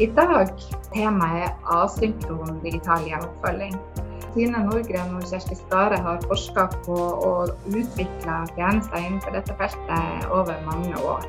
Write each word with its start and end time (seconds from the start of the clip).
I 0.00 0.06
dag 0.16 0.48
temaet 0.94 1.42
er 1.44 1.50
asynkron 1.76 2.62
digital 2.62 3.02
hjemmeoppfølging. 3.04 3.74
Tine 4.32 4.62
Nordgren 4.64 5.10
og 5.18 5.24
Kjersti 5.28 5.58
Skare 5.58 5.98
har 6.00 6.22
forska 6.30 6.64
på 6.86 6.94
og 6.96 7.50
utvikla 7.68 8.38
tjenester 8.54 8.96
innenfor 8.96 9.36
dette 9.36 9.56
feltet 9.58 10.24
over 10.32 10.56
mange 10.64 10.96
år. 10.96 11.26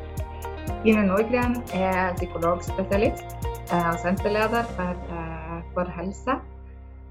Tine 0.85 1.03
Nordgren 1.09 1.57
er 1.75 2.15
psykologspesialist 2.21 3.35
eh, 3.43 3.89
og 3.89 3.99
senterleder 3.99 4.69
for, 4.77 5.01
eh, 5.17 5.57
for 5.75 5.91
helse. 5.97 6.37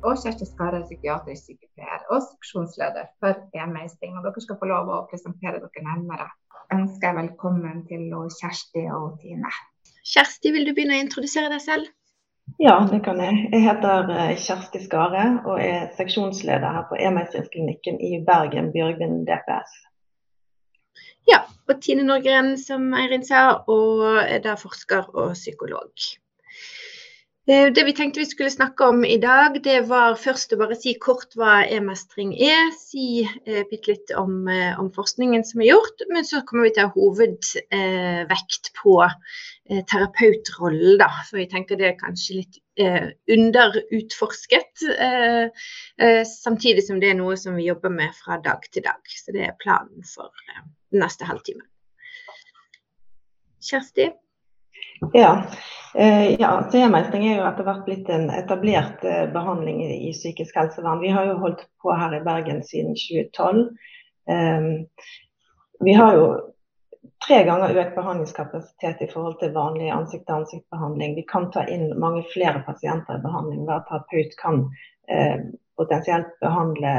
Og 0.09 0.16
Kjersti 0.23 0.48
Skare 0.48 0.80
psykiatrisk 0.87 1.50
sykepleier 1.50 2.07
og 2.09 2.25
seksjonsleder 2.30 3.12
for 3.21 3.45
e-meisting. 3.61 4.16
Dere 4.25 4.46
skal 4.46 4.57
få 4.62 4.71
lov 4.73 4.89
å 4.89 5.03
presentere 5.12 5.61
dere 5.61 5.84
nærmere. 5.91 6.30
Ønsker 6.73 7.11
jeg 7.11 7.21
velkommen 7.21 7.84
til 7.93 8.09
Kjersti 8.41 8.87
og 8.89 9.21
Tine. 9.21 9.53
Kjersti, 10.03 10.50
vil 10.55 10.66
du 10.66 10.73
begynne 10.75 10.96
å 10.98 11.03
introdusere 11.03 11.50
deg 11.52 11.62
selv? 11.62 11.91
Ja, 12.61 12.74
det 12.91 12.98
kan 13.06 13.20
jeg. 13.23 13.38
Jeg 13.52 13.62
heter 13.65 14.11
eh, 14.11 14.34
Kjersti 14.38 14.83
Skare 14.83 15.25
og 15.47 15.61
er 15.62 15.92
seksjonsleder 15.97 16.75
her 16.75 16.88
på 16.91 16.98
e-meistringsklinikken 16.98 18.01
i 18.02 18.19
Bergen, 18.27 18.73
Bjørgvin 18.75 19.23
DPS. 19.28 19.77
Ja, 21.30 21.45
og 21.70 21.78
Tine 21.84 22.02
Norgren, 22.06 22.56
som 22.59 22.91
Eirin 22.98 23.23
sa, 23.25 23.62
og 23.70 24.02
er 24.25 24.42
da 24.42 24.56
forsker 24.59 25.06
og 25.15 25.37
psykolog. 25.38 25.92
Det 27.46 27.82
vi 27.84 27.92
tenkte 27.92 28.20
vi 28.20 28.27
skulle 28.27 28.51
snakke 28.55 28.87
om 28.87 29.01
i 29.05 29.16
dag, 29.19 29.56
det 29.64 29.80
var 29.91 30.14
først 30.14 30.52
å 30.55 30.59
bare 30.60 30.77
si 30.78 30.92
kort 31.02 31.33
hva 31.34 31.64
e-mestring 31.66 32.37
er. 32.38 32.69
Si 32.78 33.24
eh, 33.24 33.64
bitte 33.66 33.91
litt 33.91 34.12
om, 34.14 34.46
eh, 34.46 34.78
om, 34.78 34.92
forskningen 34.95 35.42
som 35.48 35.64
er 35.64 35.73
gjort. 35.73 36.05
Men 36.12 36.23
så 36.28 36.45
kommer 36.47 36.69
vi 36.69 36.77
til 36.77 36.86
å 36.86 36.92
ha 36.92 36.95
hovedvekt 36.95 38.70
eh, 38.70 38.78
på 38.78 38.95
terapeutrollen, 39.91 41.00
da. 41.02 41.10
For 41.27 41.42
jeg 41.42 41.50
tenker 41.50 41.80
det 41.80 41.88
er 41.91 41.98
kanskje 41.98 42.38
litt 42.42 42.60
underutforsket. 43.30 44.84
samtidig 46.28 46.84
som 46.86 47.00
det 47.00 47.11
er 47.11 47.19
noe 47.19 47.36
som 47.41 47.56
vi 47.56 47.67
jobber 47.67 47.91
med 47.95 48.14
fra 48.19 48.39
dag 48.42 48.67
til 48.70 48.84
dag. 48.86 49.00
Så 49.06 49.34
det 49.34 49.47
er 49.48 49.58
planen 49.62 50.05
for 50.06 50.30
neste 50.95 51.27
halvtime. 51.27 51.64
Kjersti? 53.62 54.12
Ja, 55.12 55.45
eh, 55.95 56.41
ja 56.41 56.53
TE-mestring 56.72 57.27
er 57.27 57.41
jo 57.41 57.48
etter 57.48 57.67
hvert 57.67 57.84
blitt 57.86 58.08
en 58.12 58.28
etablert 58.31 59.03
eh, 59.05 59.27
behandling 59.33 59.83
i, 59.84 60.12
psykisk 60.14 60.56
helsevern. 60.56 61.03
Vi 61.03 61.11
har 61.11 61.27
jo 61.31 61.41
holdt 61.42 61.67
på 61.83 61.95
her 61.98 62.14
i 62.17 62.22
Bergen 62.25 62.62
siden 62.67 62.95
2012. 62.95 63.67
Um, 64.30 64.69
vi 65.83 65.95
har 65.98 66.14
jo 66.14 66.27
tre 67.27 67.41
ganger 67.45 67.75
økt 67.83 67.97
behandlingskapasitet 67.97 69.03
i 69.03 69.08
forhold 69.11 69.41
til 69.41 69.55
vanlig 69.55 69.91
ansikt-til-ansikt-behandling. 69.95 71.17
Vi 71.19 71.27
kan 71.33 71.50
ta 71.55 71.64
inn 71.67 71.91
mange 71.98 72.23
flere 72.30 72.62
pasienter 72.67 73.19
i 73.19 73.25
behandling. 73.25 73.64
Hver 73.67 73.83
terapeut 73.89 74.36
kan 74.39 74.62
eh, 75.11 75.42
potensielt 75.77 76.30
behandle 76.42 76.95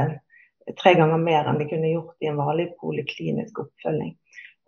tre 0.80 0.94
ganger 0.96 1.20
mer 1.20 1.48
enn 1.48 1.60
de 1.60 1.68
kunne 1.68 1.92
gjort 1.92 2.24
i 2.24 2.28
en 2.28 2.40
vanlig 2.40 2.70
poliklinisk 2.80 3.64
oppfølging. 3.64 4.14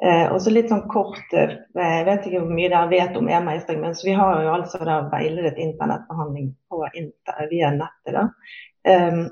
Eh, 0.04 0.26
og 0.32 0.42
så 0.44 0.52
litt 0.52 0.68
sånn 0.68 0.84
kort, 0.92 1.32
eh, 1.32 1.56
Jeg 1.74 2.04
vet 2.04 2.26
ikke 2.26 2.42
hvor 2.42 2.52
mye 2.52 2.68
dere 2.68 2.88
vet 2.90 3.16
om 3.16 3.28
e-meistring, 3.32 3.80
men 3.80 3.94
vi 4.04 4.12
har 4.12 4.42
jo 4.44 4.52
altså 4.52 4.84
da 4.84 4.98
veiledet 5.12 5.56
internettbehandling 5.56 6.50
på 6.68 6.82
inter, 6.92 7.46
via 7.50 7.70
nettet. 7.70 8.12
da. 8.12 8.28
Eh, 8.84 9.24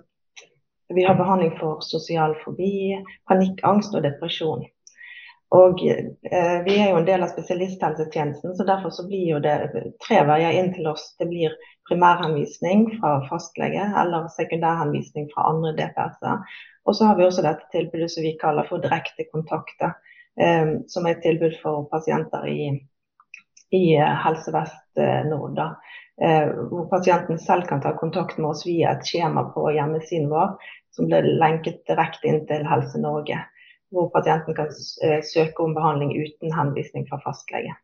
vi 0.94 1.04
har 1.04 1.14
behandling 1.14 1.58
for 1.58 1.80
sosial 1.80 2.34
fobi, 2.44 3.02
panikkangst 3.28 3.94
og 3.94 4.02
depresjon. 4.02 4.64
Og 5.54 5.84
eh, 5.86 6.64
Vi 6.64 6.78
er 6.78 6.90
jo 6.90 6.96
en 6.96 7.06
del 7.06 7.22
av 7.22 7.28
spesialisthelsetjenesten, 7.28 8.56
så 8.56 8.64
derfor 8.64 8.90
så 8.90 9.06
blir 9.06 9.34
jo 9.34 9.40
det 9.40 9.70
tre 10.06 10.24
veier 10.24 10.56
inn 10.58 10.72
til 10.74 10.88
oss. 10.88 11.14
Det 11.18 11.28
blir 11.28 11.52
primærhenvisning 11.88 12.86
fra 13.00 13.18
fastlege 13.28 13.84
eller 14.00 14.28
sekundærhenvisning 14.32 15.28
fra 15.34 15.50
andre 15.52 15.76
DPS-er. 15.76 16.40
Og 16.86 16.96
så 16.96 17.04
har 17.04 17.16
vi 17.16 17.28
også 17.28 17.44
dette 17.44 17.68
tilbudet 17.72 18.10
som 18.10 18.24
vi 18.24 18.36
kaller 18.40 18.66
for 18.68 18.80
direkte 18.80 19.28
kontakter 19.32 19.92
som 20.90 21.06
er 21.06 21.14
et 21.14 21.22
tilbud 21.22 21.52
for 21.62 21.84
pasienter 21.92 22.46
i, 22.50 22.70
i 23.70 23.96
eh, 23.96 24.14
Helse 24.24 24.52
Vest 24.54 24.98
eh, 24.98 25.22
Nord. 25.28 25.58
Eh, 26.22 26.48
hvor 26.70 26.88
pasienten 26.90 27.38
selv 27.38 27.66
kan 27.68 27.82
ta 27.82 27.94
kontakt 27.98 28.38
med 28.38 28.50
oss 28.50 28.66
via 28.66 28.94
et 28.94 29.06
skjema 29.06 29.46
på 29.54 29.66
hjemmesiden 29.74 30.30
vår 30.30 30.54
som 30.94 31.10
blir 31.10 31.26
lenket 31.42 31.82
direkte 31.90 32.30
inn 32.30 32.44
til 32.50 32.66
Helse 32.70 33.00
Norge. 33.02 33.40
Hvor 33.94 34.10
pasienten 34.14 34.56
kan 34.58 34.70
søke 35.22 35.62
om 35.62 35.74
behandling 35.74 36.14
uten 36.18 36.54
henvisning 36.54 37.06
fra 37.10 37.20
fastlege. 37.22 37.74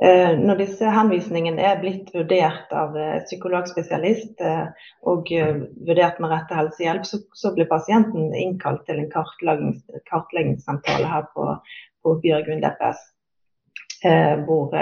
Eh, 0.00 0.32
når 0.40 0.62
disse 0.62 0.88
henvisningene 0.88 1.60
er 1.60 1.80
blitt 1.82 2.08
vurdert 2.14 2.70
av 2.72 2.94
eh, 2.96 3.18
psykologspesialist 3.26 4.40
eh, 4.40 4.86
og 5.12 5.28
vurdert 5.28 6.22
med 6.24 6.32
rette 6.32 6.56
helsehjelp, 6.56 7.04
så, 7.04 7.50
blir 7.52 7.68
pasienten 7.68 8.30
innkalt 8.32 8.86
til 8.88 9.02
en 9.02 9.10
kartleggingssamtale 9.12 11.10
her 11.10 11.26
på, 11.34 11.50
på 12.00 12.14
Bjørgvin 12.22 12.64
DPS. 12.64 13.08
Hvor 14.46 14.72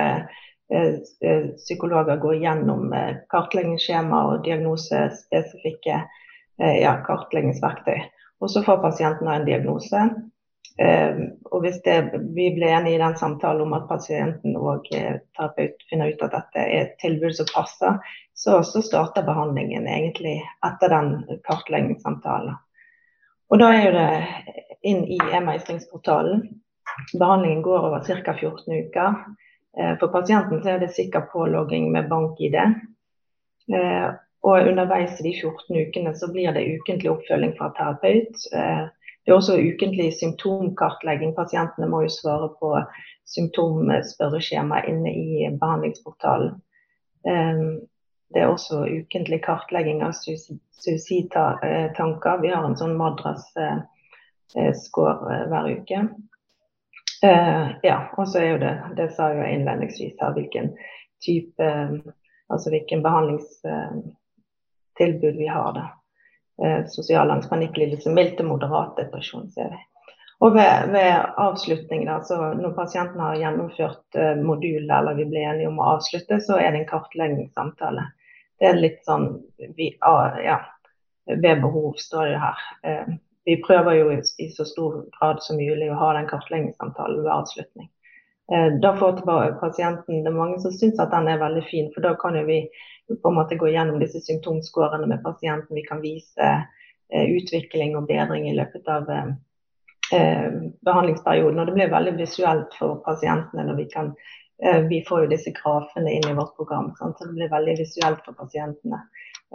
psykologer 1.59 2.21
går 2.23 2.37
gjennom 2.39 2.93
kartleggingsskjema 3.33 4.21
og 4.29 4.45
diagnosespesifikke 4.45 5.97
ja, 6.61 6.93
kartleggingsverktøy. 7.09 8.05
Og 8.39 8.53
så 8.53 8.63
får 8.63 8.79
pasienten 8.85 9.33
en 9.33 9.49
diagnose. 9.49 10.05
Ehm, 10.79 11.23
og 11.51 11.65
hvis 11.65 11.81
det, 11.83 11.97
vi 12.37 12.51
blir 12.55 12.71
enige 12.71 12.95
i 12.95 13.03
den 13.03 13.17
samtalen 13.19 13.65
om 13.67 13.73
at 13.75 13.89
pasienten 13.91 14.55
og 14.57 14.87
eh, 14.95 15.17
terapeut 15.35 15.83
finner 15.91 16.13
ut 16.13 16.23
at 16.23 16.37
dette 16.37 16.63
er 16.63 16.85
et 16.85 16.93
tilbud 17.03 17.35
som 17.35 17.49
passer, 17.51 17.99
så, 18.35 18.61
så 18.63 18.83
starter 18.87 19.27
behandlingen 19.27 19.89
egentlig 19.91 20.37
etter 20.67 20.95
den 20.95 21.41
kartleggingssamtalen. 21.49 22.55
Og 23.49 23.59
da 23.59 23.73
er 23.75 23.85
jo 23.89 23.93
det 23.97 24.13
inn 24.87 25.03
i 25.09 25.19
e-meistringsportalen. 25.19 26.45
Behandlingen 27.19 27.65
går 27.65 27.89
over 27.89 28.05
ca. 28.07 28.37
14 28.37 28.87
uker. 28.87 29.19
Eh, 29.81 29.95
for 29.99 30.15
pasienten 30.15 30.63
så 30.63 30.77
er 30.77 30.85
det 30.85 30.93
sikker 30.95 31.27
pålogging 31.33 31.91
med 31.91 32.07
bank-ID. 32.13 32.59
Eh, 33.75 34.09
og 34.47 34.71
underveis 34.71 35.19
i 35.19 35.27
de 35.27 35.35
14 35.35 35.83
ukene 35.89 36.15
så 36.15 36.31
blir 36.31 36.55
det 36.55 36.69
ukentlig 36.79 37.11
oppfølging 37.11 37.57
fra 37.59 37.73
terapeut 37.75 38.47
det 39.29 39.35
er 39.35 39.43
også 39.43 39.59
ukentlig 39.61 40.15
symptomkartlegging. 40.17 41.35
Pasientene 41.37 41.85
må 41.93 41.99
jo 42.07 42.09
svare 42.09 42.47
på 42.57 42.71
symptomspørreskjema 43.29 44.81
inne 44.89 45.13
i 45.13 45.45
behandlingsportalen. 45.61 46.57
Ehm, 47.29 47.85
det 48.33 48.41
er 48.41 48.49
også 48.49 48.89
ukentlig 48.89 49.45
kartlegging 49.45 50.01
av 50.07 50.13
suicidtanker. 50.17 52.41
Vi 52.41 52.49
har 52.55 52.65
en 52.65 52.79
sånn 52.81 52.97
Madras-score 52.97 55.29
eh, 55.35 55.45
hver 55.53 55.69
uke. 55.77 55.99
Eh, 57.21 57.69
ja, 57.85 58.09
og 58.17 58.25
så 58.33 58.41
er 58.41 58.49
jo 58.55 58.65
det, 58.65 58.73
det 58.97 59.13
sa 59.13 59.29
jeg 59.37 59.53
innledningsvis 59.59 60.17
her, 60.25 60.33
hvilken 60.39 60.73
type 61.21 61.69
Altså 62.49 62.73
hvilken 62.73 63.05
behandlingstilbud 63.05 65.37
vi 65.37 65.49
har. 65.53 65.69
da 65.77 65.85
eh, 65.85 65.98
sosial 66.91 67.31
angstpanikklidelse, 67.31 68.11
mild 68.11 68.33
til 68.39 68.49
moderat 68.49 68.97
depresjon, 68.99 69.45
ser 69.55 69.71
vi. 69.75 69.79
Og 70.39 70.55
ved, 70.55 70.91
ved 70.93 72.07
da, 72.07 72.23
så 72.23 72.37
når 72.55 72.75
pasienten 72.77 73.21
har 73.21 73.37
gjennomført 73.37 74.15
eh, 74.15 74.37
modulet, 74.39 74.91
eller 74.99 75.15
vi 75.19 75.27
blir 75.27 75.49
enige 75.51 75.71
om 75.71 75.81
å 75.83 75.89
avslutte, 75.97 76.39
så 76.41 76.61
er 76.63 76.71
det 76.73 76.85
en 76.85 76.91
kartleggingssamtale. 76.91 78.05
Det 78.59 78.69
er 78.69 78.79
litt 78.79 79.01
sånn 79.07 79.33
vi, 79.75 79.91
ah, 80.07 80.39
ja, 80.43 80.61
ved 81.27 81.65
behov, 81.65 81.97
står 81.99 82.31
det 82.31 82.43
her. 82.45 82.63
Eh, 82.87 83.11
vi 83.51 83.57
prøver 83.65 83.99
jo 83.99 84.13
i, 84.15 84.21
i, 84.39 84.51
så 84.55 84.67
stor 84.69 85.01
grad 85.19 85.43
som 85.43 85.59
mulig 85.59 85.91
å 85.91 85.99
ha 85.99 86.13
den 86.21 86.31
kartleggingssamtalen 86.31 87.25
ved 87.25 87.35
avslutning. 87.35 87.91
Eh, 88.55 88.69
da 88.79 88.95
får 88.95 89.19
pasienten, 89.59 90.23
Det 90.23 90.31
er 90.31 90.39
mange 90.39 90.61
som 90.63 90.71
syns 90.71 91.03
at 91.03 91.11
den 91.11 91.27
er 91.29 91.43
veldig 91.43 91.67
fin, 91.67 91.91
for 91.95 92.07
da 92.07 92.15
kan 92.15 92.39
jo 92.39 92.47
vi 92.47 92.63
på 93.23 93.29
en 93.29 93.35
måte 93.35 93.57
gå 93.57 93.69
gjennom 93.69 93.99
disse 93.99 94.21
symptomskårene 94.21 95.07
med 95.07 95.23
pasienten. 95.23 95.75
Vi 95.75 95.83
kan 95.83 96.01
vise 96.01 96.49
eh, 97.13 97.25
utvikling 97.25 97.97
og 97.97 98.07
bedring 98.09 98.49
i 98.51 98.57
løpet 98.57 98.89
av 98.89 99.11
eh, 99.11 99.31
eh, 100.13 100.53
behandlingsperioden. 100.85 101.61
Og 101.61 101.67
det 101.67 101.77
blir 101.79 101.93
veldig 101.93 102.17
visuelt 102.19 102.75
for 102.79 103.01
pasientene 103.07 103.65
når 103.69 103.81
vi 103.81 103.89
kan 103.93 104.13
eh, 104.63 104.81
Vi 104.91 105.03
får 105.09 105.25
jo 105.25 105.33
disse 105.33 105.55
grafene 105.57 106.13
inn 106.13 106.29
i 106.29 106.37
vårt 106.37 106.57
program, 106.57 106.93
så 106.99 107.13
det 107.25 107.35
blir 107.35 107.53
veldig 107.53 107.79
visuelt 107.81 108.25
for 108.27 108.37
pasientene. 108.39 109.03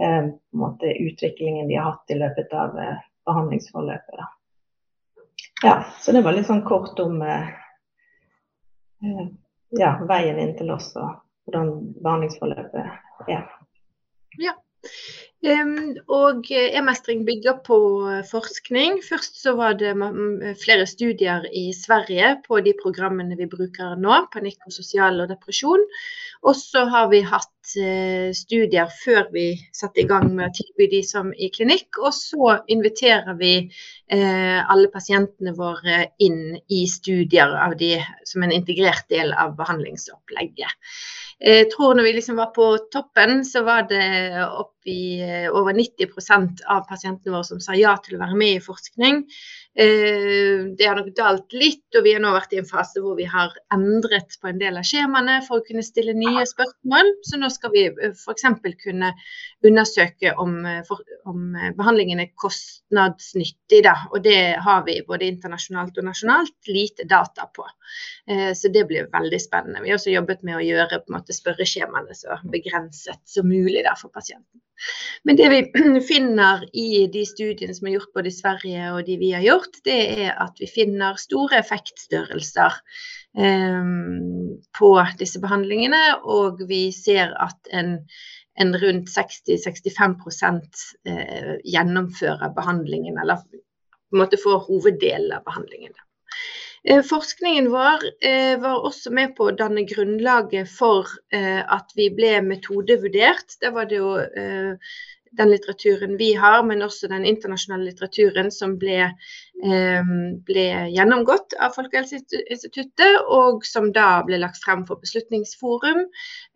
Eh, 0.02 0.22
på 0.30 0.58
en 0.58 0.64
måte 0.66 0.86
Utviklingen 0.86 1.68
de 1.68 1.78
har 1.78 1.92
hatt 1.92 2.16
i 2.16 2.20
løpet 2.20 2.54
av 2.54 2.80
eh, 2.80 3.04
behandlingsforløpet. 3.26 4.18
Da. 4.18 4.30
Ja, 5.64 5.76
så 6.00 6.12
det 6.12 6.24
var 6.26 6.34
litt 6.36 6.50
sånn 6.50 6.66
kort 6.68 7.00
om 7.00 7.22
ja, 9.80 9.92
veien 10.08 10.40
inn 10.40 10.58
til 10.58 10.72
oss 10.74 10.90
og 11.00 11.22
hvordan 11.46 11.72
behandlingsforløpet 12.04 12.80
er. 12.80 13.48
Ja. 14.42 14.54
Og 15.44 16.48
e-mestring 16.56 17.26
bygger 17.28 17.60
på 17.68 17.78
forskning. 18.30 19.02
Først 19.04 19.42
så 19.44 19.56
var 19.60 19.76
det 19.80 19.92
flere 20.64 20.86
studier 20.88 21.46
i 21.52 21.66
Sverige 21.76 22.38
på 22.48 22.60
de 22.64 22.74
programmene 22.80 23.38
vi 23.40 23.50
bruker 23.52 23.96
nå, 24.00 24.22
panikk 24.34 24.64
og 24.68 24.76
sosial 24.76 25.20
og 25.24 25.32
depresjon. 25.32 25.84
Og 26.44 26.56
så 26.60 26.86
har 26.92 27.12
vi 27.12 27.24
hatt 27.28 27.53
studier 27.64 28.90
før 29.04 29.30
vi 29.34 29.46
satte 29.76 30.04
i 30.04 30.08
gang 30.10 30.30
med 30.36 30.50
å 30.50 30.56
tilby 30.58 30.90
de 30.92 31.02
som 31.08 31.32
i 31.34 31.50
klinikk. 31.54 32.00
Og 32.04 32.12
så 32.16 32.58
inviterer 32.74 33.38
vi 33.40 33.54
alle 34.14 34.92
pasientene 34.94 35.56
våre 35.58 36.04
inn 36.24 36.58
i 36.68 36.84
studier 36.92 37.56
av 37.64 37.78
de 37.80 37.96
som 38.28 38.44
en 38.44 38.54
integrert 38.54 39.08
del 39.10 39.34
av 39.34 39.56
behandlingsopplegget. 39.60 40.76
Jeg 41.44 41.72
tror 41.74 41.98
når 41.98 42.06
vi 42.08 42.14
liksom 42.16 42.38
var 42.40 42.52
på 42.56 42.68
toppen, 42.94 43.42
så 43.48 43.64
var 43.68 43.88
det 43.90 44.06
oppi 44.48 45.20
over 45.52 45.76
90% 45.76 46.64
av 46.72 46.86
pasientene 46.88 47.34
våre 47.34 47.48
som 47.48 47.60
sa 47.64 47.76
ja 47.76 47.96
til 48.04 48.16
å 48.16 48.22
være 48.22 48.38
med 48.40 48.60
i 48.60 48.64
forskning. 48.64 49.24
Eh, 49.76 50.66
det 50.78 50.86
har 50.86 51.00
nok 51.00 51.08
dalt 51.18 51.54
litt, 51.58 51.88
og 51.98 52.04
vi 52.06 52.12
har 52.14 52.22
nå 52.22 52.30
vært 52.36 52.52
i 52.54 52.60
en 52.62 52.68
fase 52.70 53.02
hvor 53.02 53.16
vi 53.18 53.26
har 53.26 53.56
endret 53.74 54.36
på 54.38 54.52
en 54.52 54.60
del 54.62 54.78
av 54.78 54.86
skjemaene 54.86 55.40
for 55.48 55.62
å 55.62 55.66
kunne 55.66 55.82
stille 55.86 56.14
nye 56.18 56.44
spørsmål. 56.46 57.10
Så 57.26 57.40
nå 57.42 57.50
skal 57.54 57.74
vi 57.74 57.88
eh, 57.90 58.14
f.eks. 58.14 58.46
kunne 58.84 59.10
undersøke 59.66 60.36
om, 60.44 60.60
eh, 60.70 60.94
om, 61.30 61.58
behandlingen 61.80 62.22
er 62.22 62.30
kostnadsnyttig. 62.38 63.82
Da. 63.88 63.96
Og 64.14 64.22
det 64.28 64.60
har 64.62 64.86
vi 64.86 65.00
både 65.08 65.32
internasjonalt 65.32 65.98
og 65.98 66.10
nasjonalt 66.12 66.70
lite 66.70 67.10
data 67.10 67.50
på. 67.54 67.66
Så 68.56 68.70
det 68.72 68.86
blir 68.88 69.10
veldig 69.12 69.38
spennende. 69.42 69.82
Vi 69.84 69.92
har 69.92 70.00
også 70.00 70.14
jobbet 70.14 70.46
med 70.48 70.56
å 70.56 70.64
gjøre 70.64 71.02
spørreskjemaene 71.36 72.16
så 72.16 72.38
begrenset 72.50 73.20
som 73.30 73.50
mulig 73.50 73.84
da, 73.86 73.98
for 74.00 74.14
pasienten. 74.14 74.62
Men 75.24 75.38
det 75.40 75.50
vi 75.50 75.60
finner 76.12 76.64
i 76.74 77.08
de 77.14 77.24
studiene 77.28 77.76
som 77.76 77.88
er 77.88 77.98
gjort 77.98 78.14
både 78.18 78.32
i 78.32 78.36
Sverige 78.36 78.92
og 78.94 79.02
de 79.08 79.18
vi 79.22 79.32
har 79.36 79.46
gjort, 79.46 79.82
det 79.88 79.98
er 80.26 80.38
at 80.46 80.60
vi 80.62 80.70
finner 80.70 81.20
store 81.22 81.60
effektstørrelser 81.62 82.80
eh, 83.40 83.92
på 84.80 84.94
disse 85.20 85.42
behandlingene. 85.44 86.04
Og 86.24 86.64
vi 86.70 86.86
ser 86.96 87.36
at 87.44 87.74
en, 87.74 87.96
en 88.60 88.78
rundt 88.86 89.12
60-65 89.14 90.88
eh, 91.10 91.54
gjennomfører 91.76 92.56
behandlingen, 92.58 93.20
eller 93.22 93.46
på 93.46 94.18
en 94.18 94.26
måte 94.26 94.42
får 94.42 94.66
hoveddelen 94.68 95.38
av 95.38 95.46
behandlingen. 95.48 95.96
Eh, 96.84 97.04
forskningen 97.04 97.70
vår 97.72 98.02
eh, 98.28 98.60
var 98.60 98.84
også 98.84 99.12
med 99.16 99.36
på 99.38 99.48
å 99.48 99.56
danne 99.56 99.86
grunnlaget 99.88 100.68
for 100.68 101.08
eh, 101.32 101.62
at 101.64 101.96
vi 101.96 102.10
ble 102.12 102.42
metodevurdert. 102.44 103.56
Det 103.62 103.72
var 103.72 103.88
det 103.88 104.02
jo 104.02 104.18
den 105.38 105.50
litteraturen 105.52 106.18
vi 106.18 106.34
har, 106.38 106.62
men 106.68 106.84
også 106.86 107.10
den 107.12 107.26
internasjonale 107.26 107.90
litteraturen 107.90 108.52
som 108.54 108.76
ble, 108.82 109.10
eh, 109.64 110.12
ble 110.48 110.66
gjennomgått 110.94 111.56
av 111.60 111.76
Folkehelseinstituttet, 111.78 113.20
og 113.28 113.66
som 113.68 113.92
da 113.96 114.22
ble 114.28 114.40
lagt 114.42 114.62
frem 114.64 114.86
for 114.90 115.02
Beslutningsforum. 115.04 116.06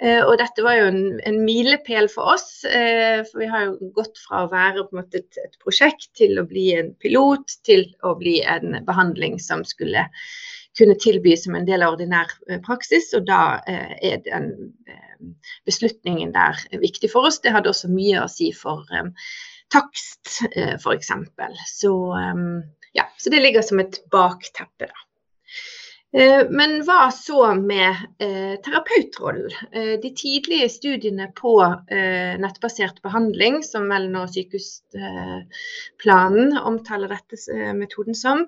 Eh, 0.02 0.22
og 0.22 0.38
dette 0.42 0.66
var 0.66 0.80
jo 0.80 0.90
en, 0.92 1.02
en 1.28 1.40
milepæl 1.46 2.10
for 2.14 2.36
oss, 2.36 2.50
eh, 2.70 3.24
for 3.30 3.44
vi 3.44 3.52
har 3.54 3.68
jo 3.68 3.92
gått 3.98 4.22
fra 4.28 4.46
å 4.46 4.52
være 4.54 4.86
et, 5.02 5.32
et, 5.44 5.58
prosjekt 5.64 6.12
til 6.18 6.38
å 6.40 6.46
bli 6.48 6.70
en 6.78 6.94
pilot, 7.02 7.60
til 7.68 7.88
å 8.06 8.14
bli 8.20 8.40
en 8.46 8.82
behandling 8.86 9.42
som 9.42 9.66
skulle 9.68 10.08
kunne 10.78 10.98
tilby 11.00 11.36
som 11.38 11.56
en 11.56 11.66
del 11.68 11.84
av 11.84 11.96
ordinær 11.96 12.32
eh, 12.50 12.62
praksis, 12.64 13.12
og 13.18 13.28
da 13.30 13.60
eh, 13.70 13.94
er 14.12 14.22
den 14.26 14.52
eh, 14.88 15.20
beslutningen 15.68 16.34
der 16.36 16.60
viktig 16.82 17.12
for 17.14 17.30
oss. 17.30 17.42
Det 17.42 17.54
hadde 17.56 17.72
også 17.74 17.90
mye 17.92 18.24
å 18.24 18.32
si 18.32 18.52
for 18.56 18.86
takst, 19.74 20.38
f.eks. 20.54 21.10
Så, 21.68 21.92
ja, 22.96 23.04
så 23.20 23.34
det 23.34 23.42
ligger 23.42 23.66
som 23.66 23.82
et 23.84 23.98
bakteppe, 24.14 24.88
da. 24.88 25.07
Eh, 26.16 26.48
men 26.50 26.86
hva 26.88 27.12
så 27.12 27.54
med 27.60 27.96
eh, 28.24 28.56
terapeutrollen? 28.64 29.52
Eh, 29.76 30.00
de 30.00 30.16
tidlige 30.16 30.70
studiene 30.72 31.28
på 31.36 31.60
eh, 31.68 32.40
nettbasert 32.40 33.04
behandling, 33.04 33.60
som 33.68 33.92
vel 33.92 34.08
nå 34.14 34.24
sykehusplanen 34.32 36.56
omtaler 36.62 37.12
dette 37.12 37.36
eh, 37.52 37.74
metoden 37.76 38.16
som. 38.16 38.48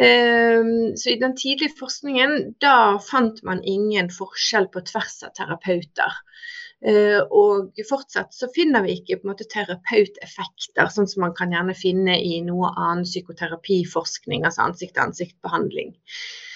Eh, 0.00 0.64
så 0.96 1.12
i 1.12 1.20
den 1.20 1.36
tidlige 1.36 1.76
forskningen, 1.76 2.56
da 2.64 2.96
fant 3.04 3.44
man 3.44 3.60
ingen 3.60 4.08
forskjell 4.08 4.72
på 4.72 4.80
tvers 4.88 5.20
av 5.28 5.36
terapeuter. 5.36 6.08
Og 7.32 7.72
fortsatt 7.88 8.34
så 8.36 8.44
finner 8.52 8.84
vi 8.84 8.92
ikke 8.98 9.16
på 9.16 9.24
en 9.24 9.30
måte 9.30 9.48
terapeuteffekter, 9.48 10.90
sånn 10.92 11.08
som 11.08 11.24
man 11.24 11.32
kan 11.38 11.52
gjerne 11.54 11.74
finne 11.78 12.18
i 12.20 12.42
noe 12.44 12.68
annen 12.74 13.08
psykoterapiforskning, 13.08 14.44
altså 14.44 14.66
ansikt-til-ansikt-behandling. 14.66 15.94
Eh, 15.94 16.53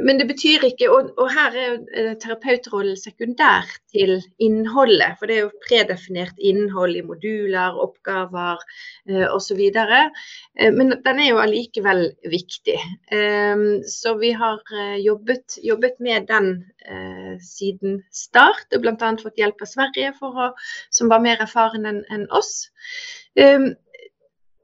men 0.00 0.16
det 0.16 0.24
betyr 0.30 0.62
ikke, 0.70 0.86
og, 0.88 1.10
og 1.20 1.28
her 1.34 1.56
er 1.60 1.74
eh, 1.92 2.12
terapeutrollen 2.20 2.96
sekundær 2.96 3.68
til 3.92 4.14
innholdet. 4.40 5.18
For 5.18 5.28
det 5.28 5.36
er 5.36 5.42
jo 5.44 5.64
predefinert 5.66 6.40
innhold 6.40 6.96
i 6.96 7.04
moduler, 7.04 7.76
oppgaver 7.82 8.62
eh, 9.10 9.26
osv. 9.28 9.60
Eh, 9.60 10.70
men 10.72 10.94
den 11.04 11.20
er 11.20 11.28
jo 11.28 11.42
allikevel 11.42 12.06
viktig. 12.32 12.78
Eh, 13.12 13.66
så 13.92 14.14
vi 14.22 14.32
har 14.40 14.62
jobbet, 15.04 15.58
jobbet 15.64 16.00
med 16.00 16.30
den 16.32 16.48
eh, 16.88 17.36
siden 17.44 18.00
start, 18.08 18.70
og 18.72 18.86
bl.a. 18.86 19.12
fått 19.20 19.42
hjelp 19.42 19.66
av 19.66 19.72
Sverige, 19.74 20.14
å, 20.24 20.48
som 20.94 21.12
var 21.12 21.20
mer 21.24 21.44
erfaren 21.44 21.84
enn 21.92 22.02
en 22.14 22.24
oss. 22.32 22.70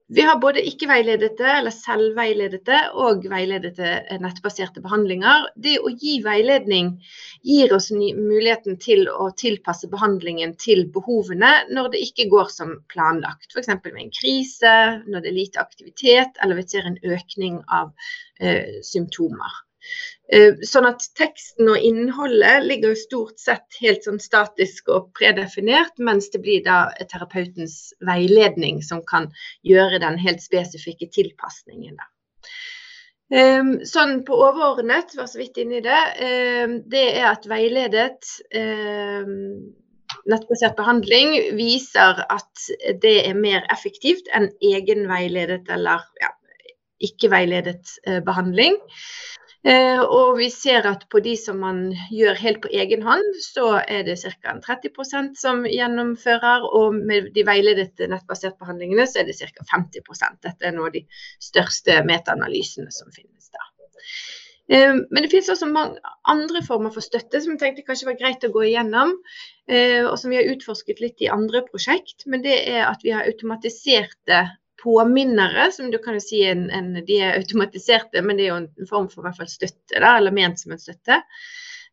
Eh, 0.09 0.15
vi 0.15 0.21
har 0.21 0.39
både 0.39 0.63
ikke-veiledete 0.69 1.47
eller 1.49 1.73
selvveiledete 1.73 2.81
og 2.93 3.25
veiledete 3.31 4.19
nettbaserte 4.21 4.83
behandlinger. 4.85 5.49
Det 5.57 5.79
å 5.81 5.91
gi 5.91 6.21
veiledning 6.25 6.91
gir 7.43 7.73
oss 7.75 7.91
muligheten 7.91 8.79
til 8.79 9.09
å 9.09 9.31
tilpasse 9.37 9.89
behandlingen 9.89 10.57
til 10.57 10.87
behovene 10.93 11.53
når 11.71 11.91
det 11.95 12.05
ikke 12.05 12.29
går 12.29 12.49
som 12.53 12.77
planlagt. 12.93 13.53
F.eks. 13.55 13.69
med 13.69 14.03
en 14.05 14.15
krise, 14.15 14.75
når 15.07 15.21
det 15.21 15.31
er 15.33 15.41
lite 15.41 15.61
aktivitet 15.61 16.41
eller 16.43 16.61
vi 16.61 16.69
ser 16.69 16.85
en 16.85 17.01
økning 17.03 17.63
av 17.69 17.93
eh, 18.41 18.83
symptomer. 18.83 19.64
Eh, 20.33 20.63
sånn 20.65 20.89
at 20.89 21.05
teksten 21.19 21.69
og 21.69 21.83
innholdet 21.85 22.65
ligger 22.65 22.95
jo 22.95 23.01
stort 23.03 23.43
sett 23.43 23.77
helt 23.83 24.07
sånn 24.07 24.23
statisk 24.23 24.89
og 24.95 25.11
predefinert, 25.19 25.99
mens 26.01 26.31
det 26.33 26.41
blir 26.47 26.65
da 26.65 26.79
terapeutens 27.11 27.93
veiledning 28.09 28.81
som 28.83 29.05
kan 29.05 29.29
gjøre 29.69 30.01
den 30.05 30.17
helt 30.23 30.41
spesifikke 30.45 31.11
tilpasningen. 31.13 32.01
Ehm, 33.35 33.79
sånn 33.89 34.19
på 34.25 34.37
overordnet, 34.37 35.15
var 35.17 35.29
så 35.29 35.41
vidt 35.41 35.61
inni 35.61 35.81
det, 35.85 36.03
ehm, 36.25 36.77
det 36.89 37.05
er 37.19 37.31
at 37.31 37.49
veiledet 37.49 38.29
ehm, 38.53 39.73
nettbasert 40.31 40.77
behandling 40.77 41.57
viser 41.59 42.21
at 42.29 42.67
det 43.03 43.17
er 43.27 43.37
mer 43.37 43.65
effektivt 43.73 44.29
enn 44.37 44.51
egenveiledet 44.63 45.69
eller 45.73 46.05
ja, 46.21 46.31
ikke-veiledet 47.05 47.97
eh, 48.07 48.21
behandling. 48.25 48.77
Eh, 49.65 50.01
og 50.03 50.35
vi 50.37 50.51
ser 50.53 50.85
at 50.91 51.07
på 51.09 51.23
de 51.25 51.33
som 51.41 51.63
man 51.65 51.87
gjør 52.13 52.37
helt 52.37 52.61
på 52.67 52.71
egen 52.77 53.05
hånd, 53.07 53.31
så 53.41 53.79
er 53.81 54.03
det 54.05 54.19
ca. 54.21 54.53
30% 54.67 55.39
som 55.41 55.65
gjennomfører. 55.65 56.67
Og 56.77 56.99
med 56.99 57.31
de 57.37 57.47
veiledete 57.49 58.11
nettbaserte 58.13 58.61
behandlingene 58.61 59.07
så 59.09 59.23
er 59.23 59.31
det 59.31 59.39
ca. 59.41 59.65
50 59.73 60.05
Dette 60.45 60.69
er 60.69 60.77
av 60.77 60.93
de 60.93 61.07
største 61.41 62.03
metaanalysene 62.05 62.93
som 62.93 63.09
finnes 63.15 63.49
da. 63.55 63.65
Eh, 64.69 64.93
men 65.09 65.25
det 65.25 65.31
finnes 65.33 65.49
også 65.53 65.71
mange 65.73 66.13
andre 66.29 66.61
former 66.65 66.93
for 66.93 67.05
støtte 67.05 67.41
som 67.41 67.57
jeg 67.57 67.63
tenkte 67.63 67.87
kanskje 67.89 68.11
var 68.11 68.21
greit 68.21 68.45
å 68.45 68.53
gå 68.53 68.67
igjennom. 68.69 69.17
Eh, 69.65 70.05
og 70.05 70.19
som 70.21 70.29
vi 70.33 70.43
har 70.43 70.53
utforsket 70.53 71.01
litt 71.01 71.25
i 71.25 71.33
andre 71.33 71.65
prosjekt. 71.71 72.29
Men 72.29 72.45
det 72.45 72.61
er 72.69 72.85
at 72.91 73.01
vi 73.01 73.17
har 73.17 73.25
automatiserte 73.33 74.45
påminnere, 74.85 75.71
som 75.73 75.91
du 75.91 75.99
kan 75.99 76.19
jo 76.19 76.23
si 76.23 76.43
en, 76.47 76.69
en, 76.71 76.93
de 77.07 77.19
er 77.25 77.39
automatiserte, 77.39 78.23
men 78.23 78.37
det 78.39 78.47
er 78.47 78.53
jo 78.53 78.63
en 78.63 78.89
form 78.91 79.11
for 79.13 79.25
hvert 79.25 79.41
fall 79.41 79.51
støtte, 79.51 79.97
da, 79.97 80.17
eller 80.19 80.35
ment 80.37 80.61
som 80.61 80.75
en 80.77 80.83
støtte. 80.83 81.23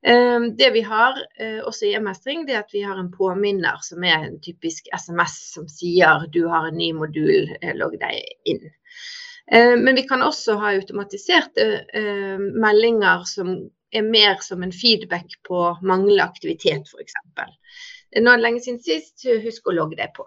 Um, 0.08 0.56
det 0.58 0.72
vi 0.74 0.82
har 0.82 1.14
uh, 1.14 1.60
også 1.70 1.86
i 1.86 1.94
e-mestring, 1.94 2.48
det 2.48 2.56
er 2.56 2.64
at 2.64 2.74
vi 2.74 2.82
har 2.82 2.98
en 2.98 3.12
påminner 3.14 3.84
som 3.86 4.02
er 4.04 4.26
en 4.26 4.40
typisk 4.42 4.90
SMS 4.98 5.36
som 5.54 5.68
sier 5.70 6.26
du 6.34 6.48
har 6.50 6.72
en 6.72 6.78
ny 6.78 6.90
modul, 6.98 7.52
uh, 7.62 7.74
logg 7.78 8.00
deg 8.02 8.18
inn. 8.50 8.66
Uh, 9.54 9.78
men 9.78 9.94
vi 10.00 10.08
kan 10.10 10.26
også 10.26 10.58
ha 10.58 10.74
automatiserte 10.74 11.68
meldinger 11.94 13.28
som 13.30 13.54
er 13.94 14.08
mer 14.08 14.42
som 14.42 14.64
en 14.64 14.74
feedback 14.74 15.38
på 15.46 15.64
manglende 15.86 16.26
aktivitet, 16.26 16.90
f.eks. 16.90 17.18
Nå 18.18 18.26
er 18.26 18.40
det 18.40 18.44
lenge 18.44 18.64
siden 18.64 18.82
sist, 18.82 19.28
husk 19.46 19.68
å 19.70 19.76
logge 19.76 20.00
deg 20.00 20.16
på. 20.18 20.26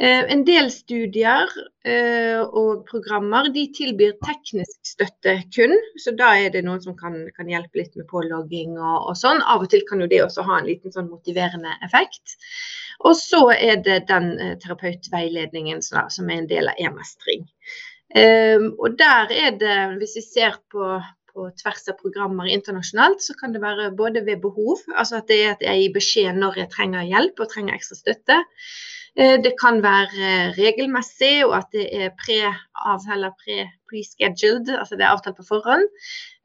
Eh, 0.00 0.32
en 0.32 0.44
del 0.46 0.70
studier 0.72 1.50
eh, 1.84 2.38
og 2.40 2.86
programmer 2.88 3.50
de 3.52 3.66
tilbyr 3.76 4.14
teknisk 4.24 4.78
støtte 4.92 5.34
kun, 5.54 5.74
så 6.00 6.14
da 6.16 6.30
er 6.38 6.54
det 6.54 6.62
noen 6.66 6.80
som 6.84 6.96
kan, 6.96 7.18
kan 7.36 7.50
hjelpe 7.50 7.82
litt 7.82 7.98
med 7.98 8.08
pålogging 8.10 8.78
og, 8.78 9.10
og, 9.10 9.14
sånn. 9.18 9.42
Av 9.42 9.66
og 9.66 9.70
til 9.72 9.84
kan 9.88 10.00
jo 10.00 10.08
det 10.10 10.22
også 10.24 10.46
ha 10.48 10.60
en 10.60 10.70
liten 10.70 10.94
sånn 10.94 11.10
motiverende 11.10 11.74
effekt. 11.86 12.36
Og 13.04 13.16
så 13.18 13.46
er 13.56 13.80
det 13.84 14.04
den 14.10 14.32
eh, 14.38 14.56
terapeutveiledningen 14.62 15.82
som 15.84 16.30
er 16.30 16.36
en 16.38 16.50
del 16.50 16.72
av 16.72 16.80
e-mestring. 16.80 17.48
Og 18.10 18.96
der 18.98 19.30
er 19.30 19.52
det, 19.54 19.74
hvis 20.00 20.16
vi 20.18 20.22
ser 20.24 20.56
på 20.74 20.96
på 21.34 21.46
tvers 21.62 21.88
av 21.90 21.98
programmer 22.00 22.50
internasjonalt, 22.50 23.22
så 23.22 23.36
kan 23.38 23.54
det 23.54 23.62
være 23.62 23.90
både 23.96 24.24
ved 24.26 24.42
behov, 24.42 24.82
altså 24.96 25.20
at 25.20 25.28
det 25.30 25.38
er 25.44 25.52
at 25.54 25.64
jeg 25.64 25.82
gir 25.82 25.94
beskjed 25.94 26.40
når 26.40 26.62
jeg 26.62 26.72
trenger 26.74 27.06
hjelp 27.06 27.42
og 27.42 27.52
trenger 27.52 27.76
ekstra 27.76 27.98
støtte. 27.98 28.38
Eh, 29.18 29.42
det 29.42 29.56
kan 29.58 29.80
være 29.82 30.52
regelmessig, 30.54 31.42
og 31.46 31.56
at 31.58 31.66
det 31.74 31.86
er 31.90 32.10
pre-scheduled, 32.20 34.76
altså 34.76 34.96
det 34.96 35.04
er 35.04 35.14
avtalt 35.14 35.36
på 35.40 35.48
forhånd. 35.48 35.86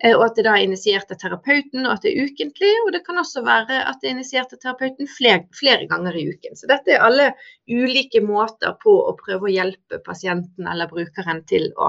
Eh, 0.03 0.15
og 0.15 0.24
at 0.25 0.36
det 0.38 0.45
da 0.48 0.51
er 0.55 0.65
initiert 0.65 1.12
av 1.13 1.17
terapeuten, 1.22 1.86
og 1.86 1.91
at 1.93 2.01
det 2.05 2.12
er 2.13 2.24
ukentlig. 2.25 2.74
Og 2.86 2.89
det 2.95 3.03
kan 3.05 3.22
også 3.22 3.39
være 3.45 3.75
at 3.86 3.98
det 4.01 4.07
er 4.10 4.17
initiert 4.17 4.55
av 4.55 4.60
terapeuten 4.63 5.05
flere, 5.10 5.43
flere 5.57 5.86
ganger 5.91 6.13
i 6.17 6.27
uken. 6.34 6.53
Så 6.57 6.65
dette 6.72 6.89
er 6.95 7.05
alle 7.05 7.27
ulike 7.69 8.22
måter 8.25 8.72
på 8.81 8.93
å 9.05 9.17
prøve 9.19 9.43
å 9.50 9.53
hjelpe 9.53 9.98
pasienten 10.05 10.63
eller 10.72 10.91
brukeren 10.91 11.43
til 11.50 11.65
å 11.77 11.88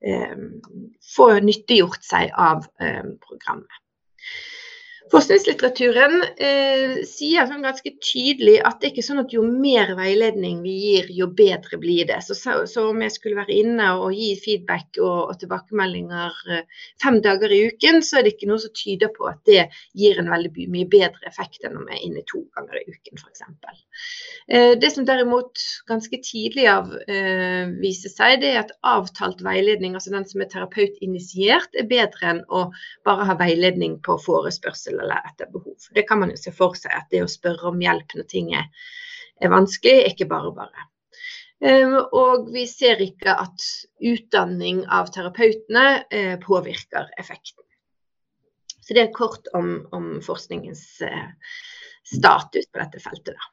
eh, 0.00 0.36
få 1.16 1.26
nyttiggjort 1.44 2.04
seg 2.06 2.24
av 2.32 2.58
eh, 2.80 3.04
programmet. 3.28 3.84
Forskningslitteraturen 5.08 6.18
eh, 6.36 6.98
sier 7.08 7.46
sånn 7.48 7.64
ganske 7.64 7.92
tydelig 8.04 8.58
at 8.66 8.80
det 8.82 8.90
ikke 8.90 9.00
er 9.00 9.06
sånn 9.06 9.22
at 9.22 9.32
jo 9.32 9.44
mer 9.46 9.94
veiledning 9.96 10.58
vi 10.64 10.74
gir, 10.82 11.08
jo 11.16 11.28
bedre 11.38 11.78
blir 11.80 12.08
det. 12.10 12.18
Så, 12.26 12.36
så 12.68 12.84
om 12.90 13.00
jeg 13.04 13.14
skulle 13.14 13.38
være 13.38 13.56
inne 13.56 13.86
og 14.02 14.12
gi 14.16 14.34
feedback 14.42 15.00
og, 15.00 15.30
og, 15.30 15.34
tilbakemeldinger 15.40 16.42
eh, 16.52 16.84
fem 17.02 17.20
dager 17.24 17.54
i 17.54 17.62
uken, 17.70 18.02
så 18.04 18.18
er 18.18 18.26
det 18.26 18.34
ikke 18.34 18.50
noe 18.50 18.60
som 18.64 18.74
tyder 18.76 19.12
på 19.14 19.30
at 19.30 19.40
det 19.48 19.64
gir 19.96 20.20
en 20.20 20.28
veldig 20.32 20.68
mye 20.74 20.90
bedre 20.90 21.30
effekt 21.30 21.64
enn 21.64 21.78
om 21.80 21.88
jeg 21.88 22.00
er 22.00 22.06
inne 22.10 22.24
to 22.28 22.42
ganger 22.58 22.82
i 22.82 22.84
uken 22.92 23.22
f.eks. 23.22 23.46
Eh, 24.48 24.74
det 24.80 24.92
som 24.92 25.08
derimot 25.08 25.64
ganske 25.88 26.20
tidlig 26.24 26.68
av 26.72 26.92
eh, 27.08 27.72
viser 27.80 28.12
seg, 28.12 28.42
det 28.44 28.52
er 28.52 28.60
at 28.66 28.76
avtalt 28.84 29.40
veiledning, 29.46 29.96
altså 29.96 30.12
den 30.12 30.28
som 30.28 30.44
er 30.44 30.52
terapeutinitiert, 30.52 31.72
er 31.72 31.88
bedre 31.88 32.32
enn 32.34 32.44
å 32.52 32.66
bare 33.08 33.28
ha 33.28 33.38
veiledning 33.40 33.98
på 34.04 34.20
forespørsel 34.26 34.97
eller 35.02 35.24
etter 35.28 35.50
behov. 35.52 35.76
Det 35.94 36.04
kan 36.08 36.20
man 36.22 36.32
jo 36.34 36.38
se 36.40 36.52
for 36.54 36.76
seg 36.78 36.94
at 36.94 37.08
det 37.12 37.24
å 37.24 37.30
spørre 37.30 37.72
om 37.72 37.82
hjelp 37.82 38.14
når 38.18 38.28
ting 38.30 38.52
er, 38.56 38.70
er 39.42 39.52
vanskelig, 39.52 40.00
er 40.02 40.14
ikke 40.14 40.30
bare 40.30 40.54
bare. 40.56 40.88
Um, 41.58 41.96
og 42.14 42.52
vi 42.54 42.68
ser 42.70 43.00
ikke 43.02 43.32
at 43.34 43.64
utdanning 43.98 44.84
av 44.94 45.08
terapeutene 45.10 45.86
uh, 46.06 46.36
påvirker 46.38 47.08
effekten. 47.18 47.64
Så 48.78 48.94
det 48.94 49.02
er 49.02 49.16
kort 49.16 49.50
om, 49.58 49.72
om 49.92 50.20
forskningens 50.24 50.84
uh, 51.02 51.32
status 52.06 52.70
på 52.70 52.78
dette 52.78 53.02
feltet. 53.02 53.34
Da. 53.34 53.50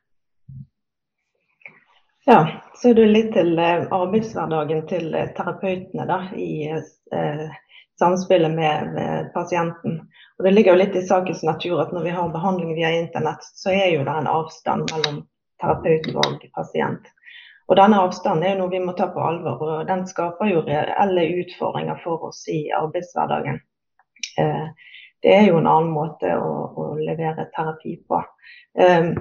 Ja, 2.30 2.40
så 2.78 2.92
er 2.92 3.00
det 3.02 3.10
litt 3.10 3.34
til 3.34 3.58
uh, 3.58 3.90
arbeidshverdagen 3.90 4.86
til 4.92 5.10
terapeutene 5.38 6.06
da, 6.10 6.22
i 6.38 6.70
samspillet 8.00 8.52
med, 8.52 8.94
med, 8.94 9.34
pasienten. 9.34 10.00
Og 10.38 10.44
Det 10.44 10.52
ligger 10.52 10.74
jo 10.74 10.82
litt 10.84 10.96
i 10.96 11.06
sakens 11.08 11.44
natur 11.44 11.82
at 11.82 11.94
når 11.96 12.04
vi 12.04 12.16
har 12.16 12.34
behandling 12.34 12.76
via 12.76 12.92
internett, 12.92 13.44
så 13.56 13.72
er 13.72 13.94
jo 13.94 14.04
det 14.04 14.16
en 14.20 14.32
avstand 14.32 14.92
mellom 14.92 15.22
terapeut 15.62 16.10
og 16.16 16.44
pasient. 16.56 17.08
Og 17.68 17.80
Denne 17.80 18.02
avstanden 18.04 18.44
er 18.46 18.54
jo 18.54 18.60
noe 18.64 18.74
vi 18.74 18.84
må 18.84 18.94
ta 18.98 19.08
på 19.14 19.22
alvor, 19.24 19.64
og 19.64 19.88
den 19.88 20.04
skaper 20.10 20.52
jo 20.52 20.66
reelle 20.68 21.24
utfordringer 21.42 21.98
for 22.04 22.28
oss 22.28 22.44
i 22.52 22.68
arbeidshverdagen. 22.78 23.58
Eh, 24.42 24.68
det 25.26 25.34
er 25.34 25.48
jo 25.48 25.58
en 25.58 25.72
annen 25.72 25.96
måte 25.96 26.36
å, 26.38 26.52
å 26.78 26.86
levere 27.00 27.48
terapi 27.56 27.96
på. 28.06 28.22
Eh, 28.78 29.12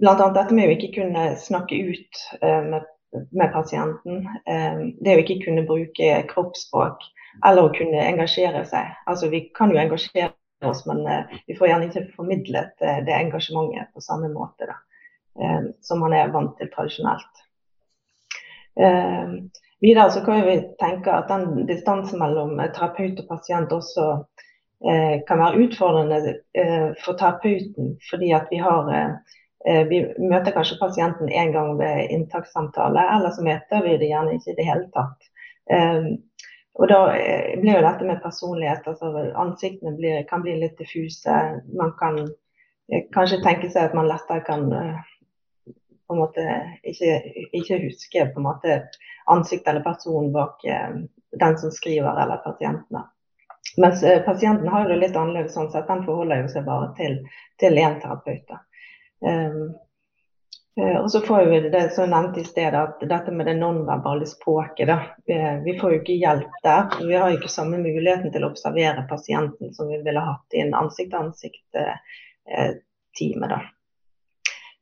Bl.a. 0.00 0.14
dette 0.30 0.54
med 0.54 0.68
å 0.68 0.76
ikke 0.76 0.92
kunne 1.00 1.24
snakke 1.40 1.80
ut 1.90 2.20
eh, 2.38 2.60
med, 2.68 2.86
med 3.34 3.50
pasienten. 3.50 4.22
Det 4.46 5.16
å 5.16 5.22
ikke 5.24 5.40
kunne 5.42 5.66
bruke 5.66 6.12
kroppsspråk 6.30 7.02
eller 7.46 7.66
å 7.66 7.72
kunne 7.74 8.04
engasjere 8.04 8.64
seg. 8.68 8.92
Altså 9.10 9.30
Vi 9.32 9.46
kan 9.56 9.72
jo 9.72 9.80
engasjere 9.80 10.32
oss, 10.66 10.86
men 10.86 11.06
uh, 11.06 11.22
vi 11.46 11.56
får 11.56 11.70
gjerne 11.70 11.88
ikke 11.88 12.06
formidlet 12.16 12.84
uh, 12.84 12.98
det 13.06 13.16
engasjementet 13.16 13.92
på 13.94 14.04
samme 14.04 14.30
måte 14.32 14.68
da, 14.68 14.76
uh, 15.40 15.70
som 15.84 16.02
man 16.04 16.16
er 16.16 16.32
vant 16.34 16.56
til 16.58 16.70
tradisjonelt. 16.74 17.46
videre 19.82 20.10
så 20.10 20.20
kan 20.24 20.44
vi 20.46 20.54
tenke 20.80 21.12
at 21.12 21.28
den 21.28 21.66
distansen 21.66 22.20
mellom 22.20 22.54
terapeut 22.72 23.18
og 23.20 23.26
pasient 23.28 23.72
også 23.72 24.06
kan 25.28 25.40
være 25.42 25.64
utfordrende 25.66 26.36
for 27.02 27.18
terapeuten, 27.18 27.90
fordi 28.08 28.30
at 28.32 28.46
vi 28.48 28.60
har 28.62 28.86
vi 29.90 29.98
møter 30.30 30.54
kanskje 30.54 30.78
pasienten 30.80 31.28
én 31.28 31.52
gang 31.52 31.74
ved 31.76 32.14
inntakssamtale, 32.14 33.02
eller 33.16 33.34
så 33.36 33.44
møter 33.44 33.84
vi 33.84 33.98
det 34.00 34.08
gjerne 34.08 34.38
ikke 34.38 34.54
i 34.54 34.56
det 34.62 34.68
hele 34.70 34.86
tatt. 34.94 35.28
Og 36.78 36.88
da 36.88 36.98
eh, 37.16 37.58
blir 37.60 37.76
jo 37.76 37.84
dette 37.84 38.06
med 38.06 38.22
personlighet, 38.22 38.86
altså 38.86 39.10
ansiktene 39.38 39.96
blir, 39.98 40.22
kan 40.30 40.44
bli 40.44 40.56
litt 40.60 40.78
diffuse. 40.78 41.36
Man 41.76 41.94
kan 41.98 42.20
eh, 42.22 43.06
kanskje 43.14 43.42
tenke 43.44 43.70
seg 43.70 43.88
at 43.88 43.96
man 43.98 44.08
lettere 44.10 44.44
kan 44.46 44.68
eh, 44.72 45.00
på 46.06 46.16
en 46.16 46.22
måte 46.22 46.44
ikke, 46.86 47.18
ikke 47.54 47.82
huske 47.84 48.26
på 48.32 48.42
en 48.42 48.46
måte 48.46 48.78
ansikt 49.30 49.68
eller 49.70 49.84
person 49.84 50.32
bak 50.34 50.64
den 51.38 51.58
som 51.58 51.70
skriver 51.70 52.18
eller 52.18 52.40
pasienten. 52.42 53.04
Mens 53.78 54.02
pasienten 54.26 54.66
har 54.72 54.82
jo 54.82 54.90
det 54.90 54.96
litt 55.04 55.14
annerledes 55.14 55.54
sånn 55.54 55.68
sett, 55.70 55.86
den 55.86 56.02
forholder 56.02 56.42
jo 56.42 56.48
seg 56.50 56.66
bare 56.66 56.88
til, 56.98 57.20
én 57.62 58.00
terapeut. 58.02 58.50
Um, 59.22 59.76
og 60.76 61.10
så 61.10 61.20
får 61.20 61.44
vi 61.44 61.60
det 61.60 61.92
som 61.92 62.10
nevnte 62.10 62.40
i 62.40 62.44
sted, 62.44 62.74
at 62.74 63.00
dette 63.00 63.32
med 63.34 63.46
det 63.46 63.54
nonverbale 63.58 64.26
språket. 64.26 64.88
Da. 64.88 65.00
Vi 65.64 65.78
får 65.80 65.92
jo 65.92 66.00
ikke 66.00 66.20
hjelp 66.20 66.50
der. 66.62 66.84
Vi 67.02 67.14
har 67.14 67.30
jo 67.30 67.36
ikke 67.40 67.48
samme 67.50 67.78
muligheten 67.82 68.32
til 68.32 68.44
å 68.44 68.48
observere 68.52 69.08
pasienten 69.10 69.74
som 69.74 69.88
vi 69.90 70.02
ville 70.04 70.20
hatt 70.22 70.54
i 70.54 70.60
en 70.62 70.74
ansikt-til-ansikt-time. 70.78 73.46
Eh, 73.50 73.60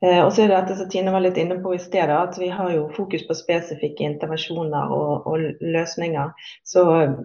eh, 0.04 0.26
og 0.26 0.32
så 0.32 0.42
er 0.44 0.48
det 0.52 0.58
dette 0.58 0.76
som 0.76 0.88
Tine 0.92 1.14
var 1.14 1.22
litt 1.24 1.40
inne 1.40 1.56
på 1.64 1.70
i 1.74 1.80
stedet, 1.80 2.14
at 2.14 2.38
vi 2.38 2.48
har 2.52 2.70
jo 2.74 2.94
fokus 2.94 3.26
på 3.26 3.34
spesifikke 3.40 4.04
intervensjoner 4.10 4.84
og, 4.94 5.12
og 5.24 5.36
løsninger. 5.64 6.28
Så 6.68 6.80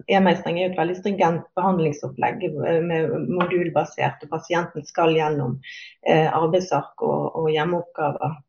e-mestring 0.08 0.56
er 0.56 0.64
jo 0.64 0.72
et 0.72 0.80
veldig 0.80 0.96
stringent 1.02 1.44
behandlingsopplegg 1.60 2.36
med 2.88 3.02
modulbasert. 3.28 4.24
og 4.24 4.28
Pasienten 4.32 4.80
skal 4.88 5.12
gjennom 5.20 5.52
eh, 6.08 6.32
arbeidsark 6.32 6.96
og, 7.04 7.44
og 7.44 7.52
hjemmeoppgaver 7.52 8.32
Eh, 8.32 8.40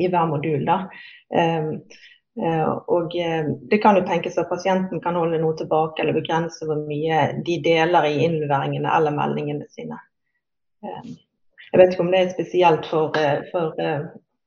i 0.00 0.08
hver 0.08 0.26
modul. 0.26 0.64
Da. 0.66 0.78
Ehm, 1.34 1.70
eh, 2.42 2.68
og 2.68 3.16
eh, 3.18 3.48
det 3.70 3.78
kan 3.82 3.96
jo 3.96 4.04
tenkes 4.06 4.38
at 4.38 4.50
pasienten 4.50 5.00
kan 5.00 5.18
holde 5.18 5.40
noe 5.42 5.56
tilbake 5.58 6.02
eller 6.02 6.16
begrense 6.16 6.66
hvor 6.68 6.82
mye 6.88 7.30
de 7.46 7.58
deler 7.64 8.10
i 8.10 8.20
innleveringene 8.26 8.92
eller 8.98 9.16
meldingene 9.16 9.66
sine. 9.72 9.98
Ehm, 10.84 11.16
jeg 11.72 11.80
vet 11.80 11.94
ikke 11.94 12.06
om 12.06 12.12
det 12.14 12.20
er 12.22 12.34
spesielt 12.34 12.86
for, 12.86 13.16
for 13.50 13.80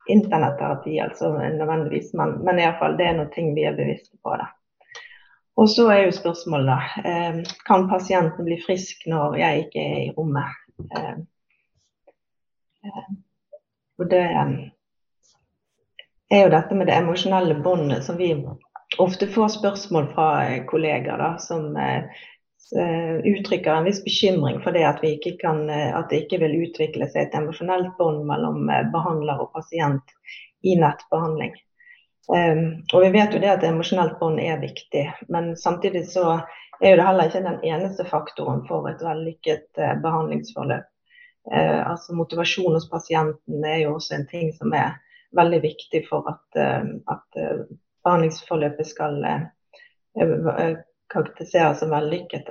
internetterapi, 0.09 0.95
altså 1.03 1.33
nødvendigvis, 1.35 2.13
men, 2.17 2.39
men 2.47 2.61
fall, 2.79 2.95
det 2.97 3.09
er 3.09 3.17
noe 3.17 3.29
ting 3.33 3.51
vi 3.57 3.67
er 3.67 3.75
bevisste 3.77 4.15
på. 4.23 4.38
det. 4.39 4.47
Og 5.59 5.67
så 5.69 5.89
er 5.91 6.05
jo 6.05 6.15
spørsmålet 6.15 6.95
ehm, 7.03 7.41
kan 7.67 7.89
pasienten 7.91 8.47
bli 8.47 8.57
frisk 8.63 9.03
når 9.11 9.35
jeg 9.41 9.65
ikke 9.65 9.83
er 9.83 9.99
i 10.05 10.13
rommet. 10.15 11.27
Og 13.99 14.07
det 14.07 14.23
er 16.29 16.43
jo 16.45 16.50
dette 16.53 16.75
med 16.75 16.88
det 16.88 16.98
emosjonelle 16.98 17.55
båndet 17.63 18.03
som 18.05 18.17
vi 18.17 18.33
ofte 18.98 19.27
får 19.27 19.48
spørsmål 19.48 20.12
fra 20.13 20.27
eh, 20.45 20.65
kollegaer 20.65 21.17
da, 21.21 21.29
som 21.41 21.77
eh, 21.77 22.03
eh, 22.77 23.15
uttrykker 23.33 23.74
en 23.74 23.88
viss 23.89 24.03
bekymring 24.03 24.62
for 24.63 24.75
det 24.75 24.86
at, 24.88 25.01
kan, 25.41 25.69
at 25.69 26.09
det 26.09 26.25
ikke 26.25 26.41
vil 26.45 26.59
utvikle 26.65 27.09
seg 27.09 27.27
et 27.27 27.39
emosjonelt 27.39 27.98
bånd 27.98 28.25
mellom 28.29 28.69
behandler 28.93 29.41
og 29.41 29.51
pasient 29.57 30.15
i 30.62 30.75
nettbehandling. 30.79 31.55
Um, 32.29 32.83
og 32.93 33.01
Vi 33.01 33.09
vet 33.09 33.33
jo 33.33 33.39
det 33.41 33.50
at 33.50 33.63
emosjonelt 33.65 34.19
bånd 34.19 34.38
er 34.43 34.59
viktig, 34.62 35.07
men 35.33 35.55
samtidig 35.57 36.03
så 36.12 36.43
er 36.77 37.00
det 37.00 37.05
heller 37.05 37.25
ikke 37.25 37.41
den 37.41 37.57
eneste 37.65 38.05
faktoren 38.05 38.62
for 38.67 38.86
et 38.86 39.01
vellykket 39.01 39.65
uh, 39.81 39.95
behandlingsforløp. 40.03 40.86
Uh, 41.50 41.79
altså 41.89 42.13
Motivasjon 42.13 42.75
hos 42.77 42.86
pasienten 42.91 43.65
er 43.65 43.79
jo 43.86 43.95
også 43.95 44.19
en 44.19 44.27
ting 44.29 44.51
som 44.53 44.75
er 44.77 45.00
veldig 45.36 45.62
viktig 45.62 46.07
for 46.09 46.29
at, 46.29 46.55
eh, 46.55 46.83
at 47.05 47.38
eh, 47.38 47.62
behandlingsforløpet 48.05 48.88
skal 48.88 49.24
eh, 49.25 50.75
karakteriseres 51.13 51.79
som 51.79 51.93
vellykket. 51.93 52.50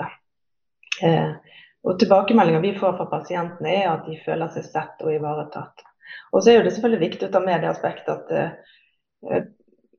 Og 1.87 1.99
Tilbakemeldinger 1.99 2.63
vi 2.63 2.75
får 2.79 2.97
fra 2.99 3.07
pasientene 3.11 3.75
er 3.83 3.93
at 3.93 4.09
de 4.09 4.17
føler 4.25 4.51
seg 4.55 4.67
sett 4.67 5.05
og 5.05 5.13
ivaretatt. 5.15 5.85
Og 6.33 6.43
så 6.43 6.53
er 6.53 6.65
det 6.65 6.73
selvfølgelig 6.75 7.05
viktig 7.07 7.29
å 7.29 7.33
ta 7.35 7.43
med 7.45 7.63
det 7.63 7.71
aspektet 7.71 8.33
at 8.33 9.47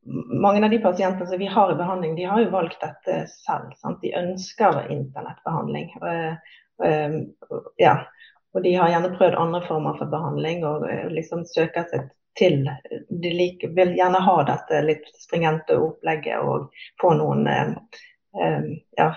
mange 0.10 0.64
av 0.66 0.74
de 0.74 0.80
pasientene 0.84 1.28
som 1.30 1.40
vi 1.40 1.48
har 1.48 1.72
i 1.72 1.78
behandling, 1.80 2.16
de 2.18 2.28
har 2.28 2.42
jo 2.42 2.52
valgt 2.52 2.82
dette 2.84 3.22
selv. 3.32 3.72
Sant? 3.80 4.02
De 4.04 4.12
ønsker 4.18 4.90
internettbehandling. 4.92 5.92
Ja. 7.80 7.96
Og 8.56 8.64
de 8.66 8.76
har 8.76 8.92
gjerne 8.92 9.16
prøvd 9.16 9.40
andre 9.40 9.64
former 9.68 10.00
for 10.00 10.12
behandling 10.12 10.66
og 10.68 10.88
liksom 11.14 11.46
søker 11.48 11.88
seg 11.92 12.10
til 12.38 12.62
De 13.10 13.32
like, 13.34 13.68
vil 13.76 13.96
gjerne 13.98 14.22
ha 14.24 14.36
dette 14.48 14.84
litt 14.86 15.08
stringente 15.20 15.78
opplegget 15.80 16.44
og 16.46 16.70
få 17.02 17.14
noen 17.18 17.48
ja, 18.96 19.08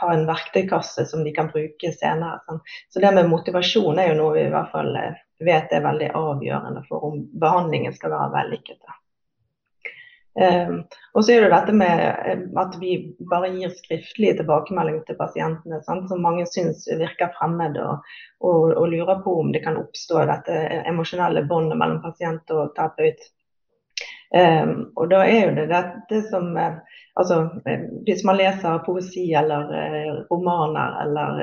ha 0.00 0.08
en 0.14 0.24
verktøykasse 0.26 1.04
som 1.06 1.24
de 1.24 1.34
kan 1.36 1.50
bruke 1.52 1.92
senere. 1.92 2.40
Sånn. 2.46 2.62
Så 2.90 3.02
det 3.04 3.12
med 3.14 3.28
motivasjon 3.30 4.00
er 4.00 4.12
jo 4.12 4.18
noe 4.22 4.34
vi 4.38 4.46
i 4.46 4.54
hvert 4.54 4.72
fall 4.72 4.96
vet 5.42 5.74
er 5.74 5.84
veldig 5.84 6.10
avgjørende 6.16 6.84
for 6.88 7.10
om 7.10 7.20
behandlingen 7.42 7.94
skal 7.96 8.14
være 8.14 8.32
vellykket. 8.36 8.80
Um, 10.32 10.78
og 11.12 11.24
så 11.24 11.34
er 11.34 11.42
det 11.44 11.50
dette 11.52 11.74
med 11.76 11.98
eh, 12.00 12.44
at 12.56 12.76
vi 12.80 12.94
bare 13.28 13.50
gir 13.52 13.72
skriftlige 13.76 14.38
tilbakemeldinger 14.38 15.02
til 15.04 15.18
pasientene, 15.18 15.82
sant, 15.84 16.06
som 16.08 16.22
mange 16.24 16.46
syns 16.48 16.86
virker 16.88 17.34
fremmed, 17.36 17.76
og, 17.76 18.06
og, 18.40 18.70
og, 18.70 18.86
lurer 18.88 19.20
på 19.24 19.34
om 19.42 19.50
det 19.52 19.60
kan 19.66 19.76
oppstå 19.76 20.22
dette 20.30 20.56
emosjonelle 20.88 21.44
båndet 21.50 21.76
mellom 21.76 22.00
pasient 22.04 22.54
og 22.56 22.72
terapeut. 22.78 23.28
Um, 24.32 24.72
og 24.96 25.10
da 25.12 25.20
er 25.28 25.42
jo 25.42 25.56
det 25.58 25.66
dette 25.68 26.22
som 26.30 26.54
uh, 26.56 26.78
altså, 27.20 27.42
uh, 27.68 27.82
Hvis 28.06 28.22
man 28.24 28.38
leser 28.40 28.80
poesi 28.86 29.26
eller 29.36 29.68
romaner 30.30 30.94
eller 31.02 31.42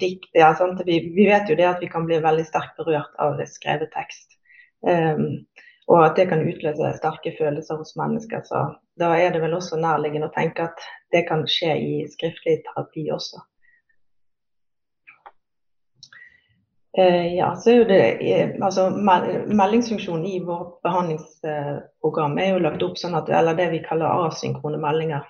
dikt 0.00 0.24
ja, 0.32 0.48
vi, 0.86 0.96
vi, 1.12 1.26
vet 1.28 1.52
jo 1.52 1.58
det 1.60 1.68
at 1.68 1.84
vi 1.84 1.90
kan 1.92 2.08
bli 2.08 2.16
veldig 2.24 2.46
sterkt 2.48 2.80
berørt 2.80 3.12
av 3.20 3.36
skrevet 3.46 3.92
tekst. 3.92 4.40
Um, 4.80 5.44
og 5.86 6.04
at 6.04 6.16
det 6.18 6.28
kan 6.30 6.42
utløse 6.42 6.92
sterke 6.98 7.32
følelser 7.38 7.78
hos 7.78 7.94
mennesker. 7.98 8.42
Så 8.44 8.62
da 8.98 9.12
er 9.14 9.34
det 9.34 9.42
vel 9.42 9.54
også 9.54 9.78
nærliggende 9.78 10.30
å 10.30 10.34
tenke 10.34 10.66
at 10.66 10.86
det 11.14 11.26
kan 11.28 11.44
skje 11.50 11.76
i 11.78 11.92
skriftlig 12.10 12.58
terapi 12.66 13.06
også. 13.14 13.42
Eh, 16.98 17.34
ja, 17.36 17.50
så 17.56 17.70
er 17.70 17.76
jo 17.76 17.84
det, 17.84 18.02
eh, 18.24 18.52
altså, 18.62 18.88
Meldingsfunksjonen 18.90 20.26
i 20.26 20.38
vårt 20.44 20.78
behandlingsprogram 20.82 22.38
er 22.40 22.54
jo 22.54 22.62
lagt 22.64 22.84
opp 22.86 22.96
sånn 22.96 23.18
at, 23.18 23.28
eller 23.28 23.58
det 23.58 23.68
vi 23.74 23.82
kaller 23.84 24.24
asynkrone 24.30 24.80
meldinger. 24.80 25.26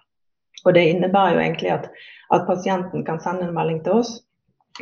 Og 0.65 0.75
Det 0.75 0.85
innebærer 0.93 1.35
jo 1.35 1.43
egentlig 1.43 1.73
at, 1.75 1.91
at 2.33 2.47
pasienten 2.47 3.05
kan 3.05 3.19
sende 3.21 3.49
en 3.49 3.55
melding 3.55 3.83
til 3.83 3.99
oss, 3.99 4.15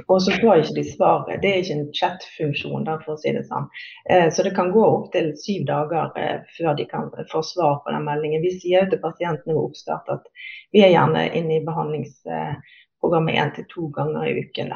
og 0.07 0.23
så 0.23 0.33
får 0.33 0.63
ikke 0.63 0.75
de 0.75 0.85
svaret. 0.89 1.43
Det 1.43 1.51
er 1.51 1.61
ikke 1.61 1.77
en 1.79 1.93
chat-funksjon, 1.95 2.89
for 3.05 3.15
å 3.15 3.21
si 3.21 3.33
det 3.35 3.45
sånn. 3.47 3.69
Eh, 4.11 4.27
så 4.35 4.47
det 4.47 4.55
kan 4.57 4.73
gå 4.75 4.83
opptil 4.83 5.33
syv 5.39 5.67
dager 5.69 6.11
eh, 6.21 6.41
før 6.57 6.75
de 6.79 6.89
kan 6.91 7.13
få 7.31 7.43
svar 7.47 7.81
på 7.85 7.95
den 7.95 8.07
meldingen. 8.09 8.43
Vi 8.43 8.57
sier 8.59 8.91
til 8.91 9.03
pasientene 9.03 9.55
ved 9.55 9.63
oppstart 9.69 10.11
at 10.17 10.27
vi 10.75 10.83
er 10.83 10.95
gjerne 10.95 11.29
inne 11.39 11.59
i 11.59 11.65
behandlingsprogrammet 11.67 13.41
én 13.41 13.55
til 13.55 13.71
to 13.71 13.89
ganger 13.95 14.29
i 14.31 14.37
uken. 14.43 14.75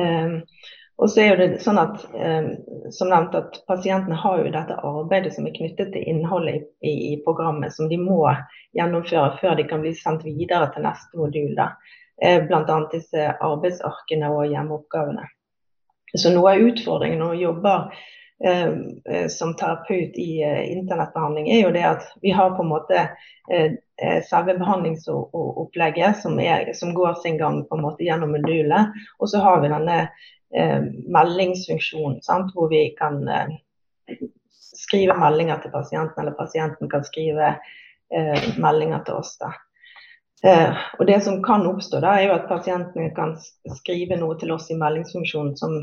Eh, 0.00 0.36
og 1.00 1.08
så 1.08 1.22
er 1.24 1.38
det 1.40 1.62
sånn 1.64 1.78
at, 1.80 2.02
som 2.92 3.08
nevnt, 3.08 3.32
at 3.32 3.54
Pasientene 3.64 4.18
har 4.20 4.42
jo 4.42 4.50
dette 4.52 4.74
arbeidet 4.84 5.30
som 5.32 5.46
er 5.48 5.54
knyttet 5.54 5.94
til 5.94 6.10
innholdet 6.12 6.66
i, 6.84 6.92
i 6.92 7.14
programmet, 7.24 7.72
som 7.72 7.88
de 7.88 7.96
må 7.96 8.26
gjennomføre 8.76 9.38
før 9.40 9.56
de 9.56 9.64
kan 9.70 9.80
bli 9.80 9.94
sendt 9.96 10.26
videre 10.28 10.68
til 10.74 10.84
neste 10.84 11.16
modul. 11.16 11.54
Da. 11.56 11.70
Eh, 12.22 12.46
bl.a. 12.46 12.88
disse 12.92 13.28
arbeidsarkene 13.40 14.28
og 14.28 14.48
hjemmeoppgavene. 14.50 15.24
Så 16.18 16.32
noe 16.34 16.52
av 16.52 16.64
utfordringen 16.68 17.22
når 17.22 17.30
vi 17.32 17.44
jobber 17.46 17.94
eh, 18.44 18.74
eh, 19.08 19.28
som 19.32 19.54
terapeut 19.56 20.18
i 20.20 20.42
eh, 20.44 20.64
internettbehandling, 20.74 21.48
er 21.48 21.62
jo 21.62 21.70
det 21.72 21.84
at 21.88 22.10
vi 22.20 22.34
har 22.36 22.52
på 22.58 22.66
en 22.66 22.72
måte 22.74 22.98
eh, 22.98 23.78
eh 24.02 24.18
selve 24.28 24.58
behandlingsopplegget 24.58 26.20
som, 26.20 26.36
er, 26.40 26.74
som, 26.76 26.92
går 26.94 27.16
sin 27.22 27.40
gang 27.40 27.62
på 27.68 27.78
en 27.78 27.86
måte 27.86 28.04
gjennom 28.04 28.36
modulet. 28.36 28.92
Og 29.18 29.32
så 29.32 29.40
har 29.44 29.62
vi 29.62 29.72
denne 29.72 30.02
meldingsfunksjonen 31.14 32.16
sant, 32.26 32.48
hvor 32.56 32.66
vi 32.72 32.88
kan 32.98 33.20
skrive 34.58 35.14
meldinger 35.14 35.60
til 35.62 35.70
pasienten, 35.70 36.18
eller 36.18 36.34
pasienten 36.34 36.90
kan 36.90 37.04
skrive 37.06 37.52
meldinger 38.58 39.04
til 39.06 39.20
oss. 39.20 39.36
Da. 39.38 39.52
Eh, 40.44 40.76
og 40.98 41.06
Det 41.06 41.20
som 41.20 41.42
kan 41.42 41.66
oppstå, 41.66 42.00
da, 42.00 42.14
er 42.16 42.28
jo 42.28 42.36
at 42.38 42.48
pasientene 42.48 43.10
kan 43.16 43.34
skrive 43.76 44.16
noe 44.20 44.38
til 44.40 44.52
oss 44.54 44.70
i 44.72 44.78
meldingsfunksjonen 44.80 45.56
som, 45.60 45.74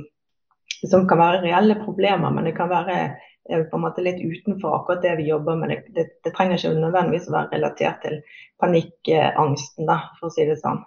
som 0.82 1.06
kan 1.10 1.22
være 1.22 1.44
reelle 1.46 1.78
problemer, 1.84 2.34
men 2.34 2.50
det 2.50 2.56
kan 2.58 2.72
være 2.72 2.96
eh, 3.04 3.68
på 3.70 3.78
en 3.78 3.86
måte 3.86 4.06
litt 4.06 4.24
utenfor 4.24 4.80
akkurat 4.80 5.06
det 5.06 5.14
vi 5.22 5.30
jobber 5.30 5.60
med. 5.62 5.76
Det, 5.76 5.94
det, 5.94 6.08
det 6.26 6.34
trenger 6.34 6.58
ikke 6.58 6.74
nødvendigvis 6.80 7.30
å 7.30 7.36
være 7.38 7.54
relatert 7.54 8.02
til 8.06 8.18
panikkangsten, 8.64 9.86
da, 9.90 10.00
for 10.18 10.32
å 10.32 10.34
si 10.34 10.48
det 10.50 10.58
sånn. 10.64 10.82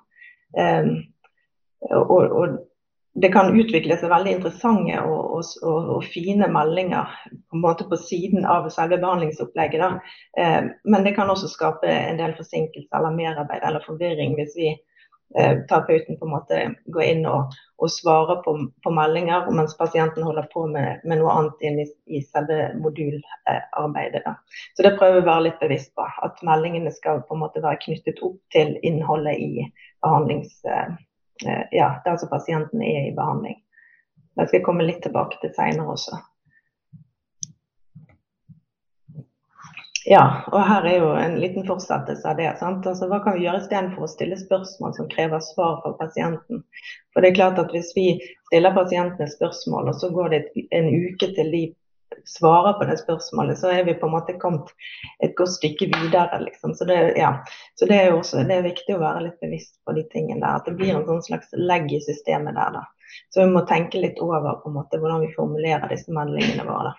Eh, 0.58 0.90
og, 1.94 2.26
og, 2.26 2.58
det 3.14 3.32
kan 3.34 3.54
utvikle 3.58 3.96
seg 3.98 4.10
veldig 4.12 4.36
interessante 4.36 4.98
og, 5.02 5.22
og, 5.38 5.48
og, 5.66 5.88
og, 5.96 6.04
fine 6.12 6.46
meldinger 6.52 7.10
på 7.32 7.58
en 7.58 7.64
måte 7.64 7.86
på 7.90 7.98
siden 7.98 8.46
av 8.46 8.68
selve 8.70 9.00
behandlingsopplegget. 9.02 9.98
Eh, 10.38 10.60
men 10.84 11.06
det 11.06 11.16
kan 11.16 11.32
også 11.32 11.50
skape 11.50 11.90
en 11.90 12.20
del 12.20 12.36
forsinkelse 12.38 12.94
eller 12.96 13.16
merarbeid 13.16 13.66
eller 13.66 13.82
forvirring 13.86 14.36
hvis 14.38 14.54
vi 14.54 14.68
eh, 14.70 15.58
terapeuten 15.66 16.20
på 16.20 16.28
en 16.28 16.34
måte 16.36 16.62
går 16.94 17.08
inn 17.08 17.26
og, 17.26 17.58
svarer 17.90 18.44
på, 18.44 18.54
på, 18.84 18.94
meldinger, 18.94 19.50
mens 19.56 19.74
pasienten 19.78 20.22
holder 20.22 20.46
på 20.54 20.66
med, 20.70 21.02
med 21.02 21.18
noe 21.18 21.34
annet 21.34 21.66
inn 21.66 21.82
i, 21.82 21.90
i 22.14 22.22
selve 22.22 22.70
modularbeidet. 22.78 24.22
Da. 24.26 24.36
Så 24.76 24.86
det 24.86 24.98
prøver 25.00 25.18
vi 25.18 25.24
å 25.24 25.30
være 25.32 25.46
litt 25.48 25.62
bevisst 25.64 25.96
på. 25.98 26.06
At 26.22 26.38
meldingene 26.46 26.94
skal 26.94 27.24
på 27.26 27.34
en 27.34 27.42
måte 27.42 27.64
være 27.64 27.82
knyttet 27.88 28.22
opp 28.22 28.38
til 28.54 28.76
innholdet 28.86 29.40
i 29.40 29.70
behandlingsopplegget. 30.04 31.00
Eh, 31.00 31.06
ja, 31.70 31.92
der 32.04 32.16
som 32.16 32.28
pasienten 32.28 32.82
er 32.82 33.08
i 33.08 33.14
behandling. 33.16 33.58
Det 34.36 34.48
skal 34.48 34.60
jeg 34.60 34.66
komme 34.66 34.86
litt 34.86 35.02
tilbake 35.04 35.40
til 35.42 35.52
senere 35.56 35.94
også. 35.94 36.18
Ja, 40.08 40.22
og 40.48 40.62
her 40.64 40.86
er 40.88 40.96
jo 40.96 41.08
en 41.12 41.34
liten 41.42 41.66
fortsettelse 41.68 42.24
av 42.28 42.38
det. 42.38 42.48
Altså, 42.64 43.06
Hva 43.10 43.18
kan 43.20 43.36
vi 43.36 43.44
gjøre 43.44 43.60
istedenfor 43.60 44.06
å 44.06 44.08
stille 44.10 44.38
spørsmål 44.40 44.94
som 44.96 45.10
krever 45.12 45.42
svar 45.44 45.82
fra 45.82 45.92
pasienten? 45.98 46.62
For 47.12 47.20
det 47.20 47.30
er 47.30 47.36
klart 47.36 47.60
at 47.60 47.74
Hvis 47.74 47.92
vi 47.96 48.06
stiller 48.48 48.74
pasientene 48.74 49.28
spørsmål, 49.28 49.92
og 49.92 50.00
så 50.00 50.08
går 50.14 50.32
det 50.32 50.42
en 50.72 50.88
uke 50.88 51.28
til 51.36 51.52
de 51.52 51.62
svarer 52.26 52.72
på 52.78 52.84
det 52.84 52.96
spørsmålet, 53.00 53.58
så 53.58 53.70
er 53.72 53.84
vi 53.84 53.94
på 53.94 54.06
en 54.06 54.14
måte 54.14 54.36
kommet 54.38 54.70
et 55.24 55.34
godt 55.38 55.52
stykke 55.56 55.90
videre. 55.94 56.40
Liksom. 56.44 56.74
Så, 56.74 56.84
det, 56.84 56.98
ja. 57.18 57.32
så 57.74 57.86
det, 57.86 57.98
er 58.00 58.14
også 58.14 58.44
det 58.48 58.56
er 58.58 58.66
viktig 58.68 58.96
å 58.96 59.02
være 59.02 59.26
litt 59.26 59.40
bevisst 59.42 59.76
på 59.84 59.96
de 59.96 60.06
tingene 60.12 60.42
der. 60.44 60.60
At 60.60 60.68
det 60.68 60.76
blir 60.78 60.94
en 60.94 61.06
sånn 61.08 61.22
slags 61.26 61.54
legg 61.56 61.90
i 61.92 62.02
systemet 62.04 62.56
der. 62.58 62.78
Da. 62.78 62.86
Så 63.34 63.44
vi 63.44 63.52
må 63.54 63.64
tenke 63.68 64.02
litt 64.02 64.20
over 64.22 64.60
på 64.62 64.70
en 64.70 64.78
måte 64.80 65.00
hvordan 65.00 65.24
vi 65.24 65.32
formulerer 65.36 65.90
disse 65.92 66.12
meldingene 66.14 66.66
våre. 66.68 66.94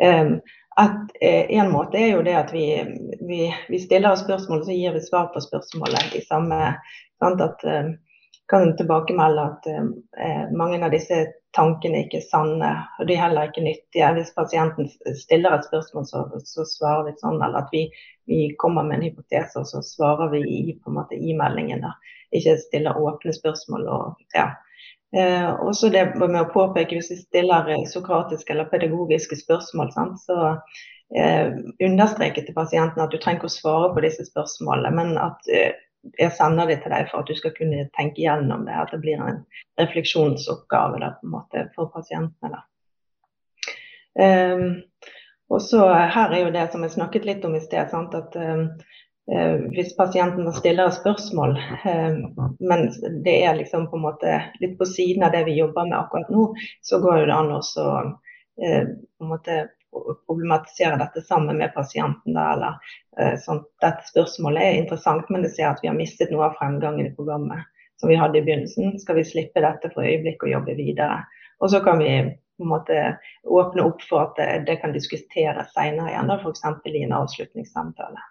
Um, 0.00 0.36
at, 0.78 1.10
eh, 1.20 1.50
en 1.58 1.72
måte 1.72 1.98
er 1.98 2.12
jo 2.14 2.20
det 2.24 2.36
at 2.38 2.52
vi, 2.54 2.64
vi, 3.26 3.40
vi 3.68 3.80
stiller 3.82 4.14
spørsmål, 4.16 4.62
så 4.64 4.76
gir 4.76 4.94
vi 4.94 5.02
svar 5.04 5.32
på 5.34 5.42
spørsmålet. 5.42 6.14
i 6.14 6.22
samme, 6.24 6.76
sant, 7.20 7.42
at, 7.42 7.64
um, 7.64 7.96
kan 8.50 8.76
tilbakemelde 8.76 9.42
at 9.46 9.66
eh, 9.70 10.46
mange 10.52 10.80
av 10.84 10.90
disse 10.94 11.20
tankene 11.56 12.04
ikke 12.04 12.18
er 12.20 12.26
sanne, 12.26 12.70
og 12.98 13.08
de 13.08 13.14
er 13.14 13.24
heller 13.24 13.50
ikke 13.50 13.64
nyttige. 13.64 14.08
Hvis 14.16 14.32
pasienten 14.36 14.88
stiller 15.18 15.54
et 15.54 15.66
spørsmål, 15.66 16.06
så, 16.06 16.24
så 16.46 16.66
svarer 16.68 17.08
vi 17.08 17.14
sånn, 17.18 17.38
eller 17.38 17.64
at 17.64 17.74
vi, 17.74 17.84
vi, 18.30 18.40
kommer 18.58 18.86
med 18.86 18.98
en 18.98 19.08
hypotese, 19.08 19.62
og 19.62 19.68
så 19.70 19.82
svarer 19.86 20.32
vi 20.34 20.42
i, 20.46 20.60
på 20.78 20.90
en 20.90 20.98
måte, 20.98 21.18
i 21.18 21.34
meldingen. 21.38 21.86
Ikke 22.34 22.56
stiller 22.62 22.98
åpne 22.98 23.34
spørsmål. 23.34 23.86
og 23.90 24.36
ja. 24.36 24.50
Eh, 25.16 25.50
også 25.66 25.90
det 25.90 26.04
med 26.20 26.38
å 26.38 26.52
påpeke 26.52 26.94
Hvis 26.94 27.08
vi 27.10 27.16
stiller 27.18 27.72
sokratiske 27.90 28.52
eller 28.54 28.70
pedagogiske 28.70 29.40
spørsmål, 29.40 29.90
sant, 29.94 30.22
så 30.22 30.38
eh, 31.18 31.50
understreke 31.82 32.44
til 32.46 32.54
pasienten 32.54 33.02
at 33.02 33.10
du 33.10 33.18
trenger 33.18 33.42
ikke 33.42 33.50
å 33.50 33.58
svare 33.58 33.94
på 33.94 34.04
disse 34.06 34.26
spørsmålene, 34.30 34.94
men 34.94 35.18
at 35.18 35.50
eh, 35.50 35.72
jeg 36.18 36.32
sender 36.36 36.68
det 36.70 36.80
til 36.82 36.92
deg 36.94 37.08
for 37.10 37.22
at 37.22 37.28
du 37.28 37.36
skal 37.36 37.52
kunne 37.56 37.86
tenke 37.96 38.22
gjennom 38.24 38.64
det. 38.68 38.76
At 38.76 38.92
det 38.94 39.00
blir 39.02 39.20
en 39.20 39.42
refleksjonsoppgave 39.80 41.00
da, 41.02 41.14
måte, 41.26 41.66
for 41.76 41.92
pasientene. 41.94 42.62
Um, 44.18 44.80
og 45.50 45.62
så 45.62 45.84
Her 45.86 46.32
er 46.34 46.44
jo 46.44 46.54
det 46.54 46.64
som 46.72 46.82
jeg 46.84 46.96
snakket 46.96 47.28
litt 47.28 47.44
om 47.46 47.54
i 47.56 47.62
sted. 47.62 47.90
Sant? 47.92 48.14
at 48.14 48.36
um, 48.36 48.68
Hvis 49.70 49.92
pasienten 49.98 50.48
stiller 50.56 50.90
spørsmål, 50.90 51.58
um, 51.84 52.56
men 52.58 52.88
det 53.24 53.36
er 53.44 53.58
liksom 53.58 53.90
på 53.90 54.00
en 54.00 54.06
måte 54.08 54.38
litt 54.62 54.78
på 54.78 54.88
siden 54.88 55.26
av 55.26 55.36
det 55.36 55.44
vi 55.46 55.58
jobber 55.60 55.86
med 55.86 55.98
akkurat 56.00 56.32
nå, 56.32 56.48
så 56.82 56.98
går 57.02 57.28
det 57.28 57.36
an 57.36 57.52
å 57.54 57.60
uh, 57.60 58.88
på 59.20 59.28
problematisere 60.26 60.96
dette 61.00 61.22
sammen 61.26 61.58
med 61.58 61.74
pasienten. 61.74 62.34
Da, 62.36 62.46
eller, 62.54 63.36
sånn, 63.44 63.62
dette 63.82 64.06
spørsmålet 64.10 64.66
er 64.66 64.78
interessant, 64.82 65.30
men 65.30 65.44
det 65.46 65.52
ser 65.56 65.70
at 65.70 65.82
vi 65.82 65.90
har 65.90 65.98
mistet 65.98 66.32
noe 66.34 66.48
av 66.48 66.58
fremgangen 66.60 67.10
i 67.10 67.14
programmet 67.16 67.66
som 68.00 68.08
vi 68.08 68.18
hadde 68.20 68.38
i 68.38 68.44
begynnelsen. 68.46 68.98
Skal 69.02 69.20
vi 69.20 69.26
slippe 69.28 69.62
dette 69.64 69.92
for 69.94 70.06
øyeblikket 70.06 70.48
og 70.48 70.54
jobbe 70.54 70.76
videre? 70.78 71.20
Og 71.60 71.72
så 71.72 71.82
kan 71.84 72.00
vi 72.00 72.12
på 72.60 72.64
en 72.64 72.72
måte 72.72 72.96
åpne 73.44 73.84
opp 73.88 74.02
for 74.08 74.28
at 74.28 74.40
det, 74.40 74.48
det 74.68 74.80
kan 74.82 74.92
diskuteres 74.96 75.72
senere 75.76 76.12
igjen, 76.12 76.32
f.eks. 76.40 76.64
i 76.88 77.02
en 77.04 77.16
avslutningssamtale. 77.16 78.24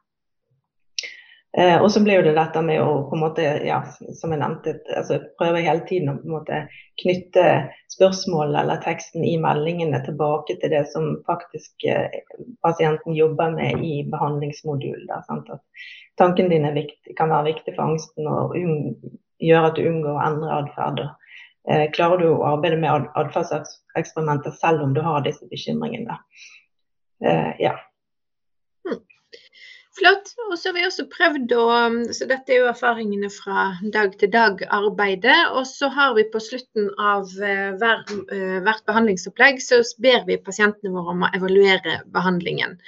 Eh, 1.58 1.82
og 1.82 1.92
så 1.92 2.04
blir 2.04 2.22
det 2.24 2.36
dette 2.38 2.62
med 2.62 2.78
å 2.84 2.90
på 3.10 3.18
en 3.18 3.24
måte, 3.24 3.46
ja, 3.66 3.80
som 3.90 4.34
jeg 4.34 4.42
nevnte, 4.42 4.76
altså 4.94 5.18
prøve 5.40 5.64
hele 5.66 5.82
tiden 5.90 6.12
å 6.12 6.20
på 6.20 6.28
en 6.28 6.36
måte 6.36 6.60
knytte 7.02 7.46
spørsmålet 7.90 8.60
eller 8.62 8.84
teksten 8.84 9.26
i 9.26 9.34
meldingene 9.42 10.02
tilbake 10.06 10.60
til 10.62 10.74
det 10.76 10.84
som 10.94 11.16
faktisk 11.30 11.88
eh, 11.90 12.22
pasienten 12.66 13.18
jobber 13.18 13.56
med 13.56 13.82
i 13.82 14.04
behandlingsmodulen. 14.12 15.10
At 15.10 15.58
tanken 16.22 16.54
din 16.54 16.70
viktig, 16.76 17.18
kan 17.18 17.34
være 17.34 17.50
viktig 17.56 17.74
for 17.74 17.88
angsten 17.88 18.30
og 18.30 18.54
gjøre 19.42 19.72
at 19.72 19.80
du 19.80 19.90
unngår 19.90 20.20
å 20.20 20.28
endre 20.30 20.62
atferd. 20.62 21.06
Eh, 21.70 21.90
klarer 21.98 22.22
du 22.22 22.30
å 22.30 22.46
arbeide 22.54 22.78
med 22.78 23.10
atferdseksperimenter 23.18 24.54
selv 24.62 24.86
om 24.86 24.94
du 24.94 25.02
har 25.02 25.26
disse 25.26 25.50
bekymringene? 25.50 26.22
Eh, 27.26 27.54
ja. 27.66 27.74
Flott. 30.00 30.32
Og 30.48 30.56
så 30.58 30.70
har 30.70 30.76
vi 30.78 30.86
også 30.88 31.06
prøvd 31.12 31.54
å 31.60 31.66
Så 32.16 32.28
dette 32.30 32.54
er 32.54 32.62
jo 32.62 32.70
erfaringene 32.72 33.30
fra 33.34 33.70
dag-til-dag-arbeidet. 33.94 35.38
Og 35.60 35.68
så 35.68 35.90
har 35.94 36.16
vi 36.18 36.26
på 36.32 36.42
slutten 36.44 36.90
av 36.96 37.28
eh, 37.44 37.70
hver, 37.82 38.06
eh, 38.32 38.58
hvert 38.66 38.86
behandlingsopplegg 38.88 39.60
så 39.64 39.82
ber 40.04 40.24
vi 40.30 40.40
pasientene 40.46 40.94
våre 40.96 41.16
om 41.16 41.28
å 41.28 41.32
evaluere 41.36 42.00
behandlingen. 42.16 42.80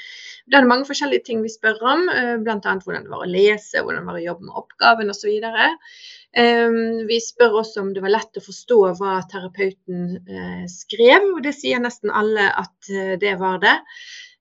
Da 0.48 0.58
er 0.58 0.66
det 0.66 0.72
mange 0.72 0.88
forskjellige 0.88 1.28
ting 1.28 1.44
vi 1.44 1.52
spør 1.52 1.84
om, 1.94 2.08
eh, 2.14 2.34
bl.a. 2.42 2.58
hvordan 2.64 3.06
det 3.06 3.14
var 3.14 3.26
å 3.26 3.30
lese, 3.30 3.84
hvordan 3.84 4.02
det 4.02 4.12
var 4.12 4.22
å 4.22 4.26
jobbe 4.30 4.48
med 4.48 4.64
oppgaven 4.64 5.14
osv. 5.14 5.30
Vi 7.12 7.18
spør 7.20 7.58
også 7.60 7.82
om 7.84 7.90
det 7.92 8.02
var 8.06 8.14
lett 8.14 8.40
å 8.40 8.44
forstå 8.46 8.76
hva 9.02 9.18
terapeuten 9.28 10.14
skrev, 10.72 11.26
og 11.36 11.42
det 11.44 11.52
sier 11.58 11.82
nesten 11.84 12.14
alle 12.16 12.46
at 12.56 12.92
det 13.20 13.34
var 13.42 13.60
det. 13.60 13.74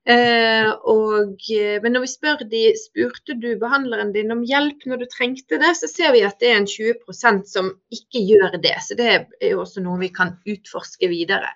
Eh, 0.09 0.69
og, 0.89 1.35
eh, 1.53 1.77
men 1.83 1.93
når 1.93 2.03
vi 2.05 2.09
spør 2.09 2.39
de, 2.49 2.61
spurte 2.79 3.35
du 3.37 3.51
behandleren 3.61 4.13
din 4.15 4.33
om 4.33 4.41
hjelp 4.47 4.87
når 4.89 5.03
du 5.03 5.09
trengte 5.11 5.59
det, 5.61 5.75
så 5.77 5.89
ser 5.91 6.15
vi 6.15 6.23
at 6.25 6.39
det 6.41 6.49
er 6.49 6.57
en 6.57 6.69
20% 6.69 7.45
som 7.51 7.69
ikke 7.93 8.23
gjør 8.31 8.57
det. 8.63 8.77
Så 8.81 8.97
det 8.97 9.09
er 9.13 9.51
jo 9.51 9.61
også 9.61 9.83
noe 9.85 10.01
vi 10.01 10.09
kan 10.15 10.33
utforske 10.49 11.11
videre. 11.11 11.53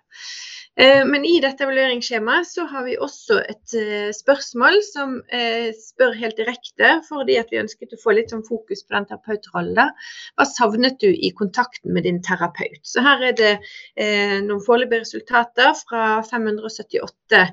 Eh, 0.77 1.05
men 1.07 1.23
i 1.25 1.37
dette 1.39 1.63
evalueringsskjemaet 1.63 2.49
så 2.49 2.65
har 2.67 2.83
vi 2.83 2.97
også 2.99 3.37
et 3.47 3.75
eh, 3.79 4.09
spørsmål 4.15 4.81
som 4.83 5.13
eh, 5.31 5.69
spør 5.79 6.17
helt 6.19 6.35
direkte, 6.35 6.89
fordi 7.07 7.37
at 7.39 7.53
vi 7.53 7.61
ønsket 7.61 7.95
å 7.95 7.99
få 8.01 8.15
litt 8.17 8.33
sånn 8.33 8.43
fokus 8.43 8.83
på 8.83 8.97
den 8.97 9.07
terapeutrollen. 9.07 9.93
Hva 10.35 10.47
savnet 10.49 10.99
du 10.99 11.07
i 11.07 11.31
kontakten 11.37 11.95
med 11.95 12.03
din 12.07 12.19
terapeut? 12.25 12.81
Så 12.83 13.03
her 13.05 13.23
er 13.29 13.37
det 13.39 13.53
noen 14.43 14.63
foreløpige 14.65 15.05
resultater 15.05 15.71
fra 15.87 16.19
578 16.27 17.43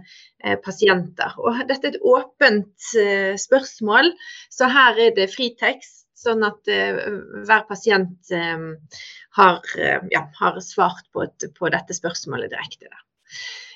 pasienter. 0.64 1.36
Og 1.38 1.62
dette 1.68 1.92
er 1.92 1.94
et 1.94 2.02
åpent 2.02 2.90
spørsmål, 3.38 4.10
så 4.50 4.70
her 4.72 4.98
er 5.06 5.14
det 5.18 5.30
fritekst. 5.34 6.00
Sånn 6.22 6.44
at 6.46 6.68
hver 6.70 7.64
pasient 7.66 8.30
har, 8.30 9.72
ja, 10.14 10.26
har 10.38 10.60
svart 10.62 11.08
på, 11.10 11.24
et, 11.26 11.48
på, 11.58 11.70
dette 11.74 11.96
spørsmålet 11.98 12.52
direkte. 12.52 12.86
Da. 12.86 13.02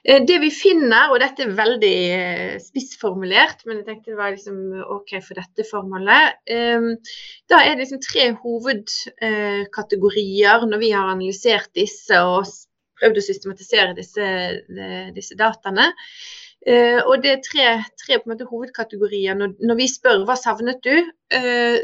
Eh, 0.07 0.23
det 0.23 0.37
vi 0.39 0.53
finner, 0.55 1.11
og 1.11 1.19
dette 1.23 1.43
er 1.43 1.55
veldig 1.59 2.11
eh, 2.15 2.59
spissformulert, 2.63 3.65
men 3.67 3.79
jeg 3.81 3.87
tenkte 3.89 4.13
det 4.13 4.21
var 4.21 4.31
liksom 4.35 4.59
OK 4.95 5.11
for 5.19 5.35
dette 5.41 5.63
formålet. 5.67 6.25
Eh, 6.47 6.81
da 7.51 7.57
er 7.63 7.73
det 7.75 7.83
liksom 7.83 8.01
tre 8.05 8.25
hovedkategorier 8.45 10.59
når 10.71 10.79
vi 10.83 10.91
har 10.95 11.07
analysert 11.11 11.71
disse 11.75 12.17
og 12.23 12.47
prøvd 12.97 13.17
å 13.21 13.27
systematisere 13.27 13.99
disse, 13.99 14.27
disse 15.13 15.35
dataene. 15.37 15.93
Og 16.67 17.21
det 17.23 17.31
er 17.31 17.43
tre, 17.45 17.67
tre 18.01 18.17
hovedkategorier. 18.27 19.37
Når, 19.39 19.53
når, 19.63 19.77
vi 19.79 19.87
spør 19.87 20.25
hva 20.27 20.35
savnet 20.35 20.81
du, 20.83 21.05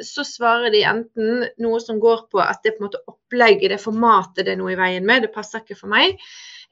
så 0.02 0.24
svarer 0.26 0.72
de 0.74 0.80
enten 0.90 1.44
noe 1.62 1.78
som 1.84 2.00
går 2.02 2.24
på 2.32 2.40
at 2.42 2.64
det 2.64 2.72
på 2.74 2.82
en 2.82 2.88
måte 2.88 3.02
opplegget, 3.06 3.70
det 3.70 3.78
formatet 3.78 4.48
det 4.48 4.56
er 4.56 4.58
noe 4.58 4.72
i 4.74 4.80
veien 4.80 5.06
med, 5.06 5.22
det 5.22 5.30
passer 5.36 5.62
ikke 5.62 5.78
for 5.84 5.92
meg. 5.92 6.18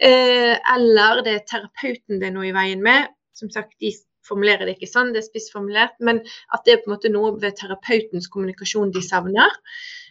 Eh, 0.01 0.57
eller 0.75 1.21
det 1.25 1.33
er 1.35 1.49
terapeuten 1.49 2.21
det 2.21 2.31
er 2.31 2.37
noe 2.37 2.49
i 2.49 2.55
veien 2.57 2.83
med. 2.85 3.11
Som 3.37 3.53
sagt, 3.53 3.77
de 3.81 3.93
formulerer 4.27 4.67
det 4.67 4.77
ikke 4.77 4.91
sånn, 4.91 5.13
det 5.15 5.23
er 5.23 5.29
spissformulert, 5.29 5.97
men 6.05 6.21
at 6.55 6.65
det 6.67 6.75
er 6.75 6.83
på 6.83 6.91
en 6.91 6.95
måte 6.97 7.13
noe 7.13 7.35
ved 7.41 7.57
terapeutens 7.59 8.29
kommunikasjon 8.33 8.93
de 8.95 9.03
savner. 9.05 9.53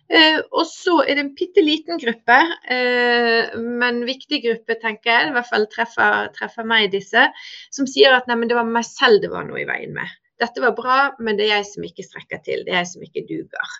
Eh, 0.09 0.39
og 0.49 0.65
så 0.65 1.03
er 1.03 1.17
det 1.17 1.23
en 1.23 1.35
bitte 1.37 1.61
liten 1.61 1.99
gruppe, 2.01 2.37
eh, 2.73 3.51
men 3.59 4.01
viktig 4.07 4.41
gruppe, 4.45 4.77
tenker 4.81 5.11
jeg, 5.11 5.27
i 5.29 5.35
hvert 5.35 5.49
fall 5.51 5.67
treffer, 5.69 6.31
treffer 6.33 6.65
meg 6.65 6.89
disse, 6.95 7.27
som 7.75 7.89
sier 7.89 8.15
at 8.17 8.29
nei, 8.29 8.39
det 8.49 8.57
var 8.57 8.65
meg 8.65 8.87
selv 8.87 9.21
det 9.21 9.29
var 9.29 9.45
noe 9.45 9.61
i 9.61 9.67
veien 9.69 9.93
med. 9.93 10.17
Dette 10.39 10.63
var 10.63 10.71
bra, 10.71 10.97
men 11.19 11.37
det 11.37 11.45
er 11.45 11.57
jeg 11.57 11.67
som 11.67 11.85
ikke 11.85 12.05
strekker 12.07 12.39
til. 12.45 12.63
Det 12.63 12.71
er 12.71 12.79
jeg 12.79 12.89
som 12.93 13.03
ikke 13.03 13.25
duger. 13.27 13.73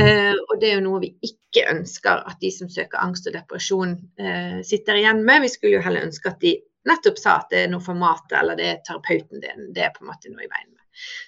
Eh, 0.00 0.32
og 0.32 0.54
det 0.62 0.70
er 0.70 0.78
jo 0.78 0.86
noe 0.86 1.02
vi 1.02 1.10
ikke 1.28 1.66
ønsker 1.74 2.24
at 2.30 2.40
de 2.40 2.50
som 2.54 2.70
søker 2.72 3.02
angst 3.02 3.28
og 3.28 3.36
depresjon 3.36 3.98
eh, 4.16 4.60
sitter 4.64 4.96
igjen 4.96 5.20
med. 5.28 5.44
Vi 5.44 5.52
skulle 5.52 5.76
jo 5.76 5.84
heller 5.84 6.08
ønske 6.08 6.32
at 6.32 6.40
de 6.40 6.54
nettopp 6.88 7.20
sa 7.20 7.36
at 7.42 7.52
det 7.52 7.66
er 7.66 7.72
noe 7.74 7.84
for 7.84 7.98
matet 8.00 8.38
eller 8.40 8.56
det 8.56 8.68
er 8.70 8.84
terapeuten 8.86 9.44
din. 9.44 9.68
Det 9.76 9.84
er 9.84 9.92
på 9.92 10.06
en 10.06 10.12
måte 10.14 10.32
noe 10.32 10.46
i 10.46 10.48
veien 10.48 10.70
med. 10.72 10.79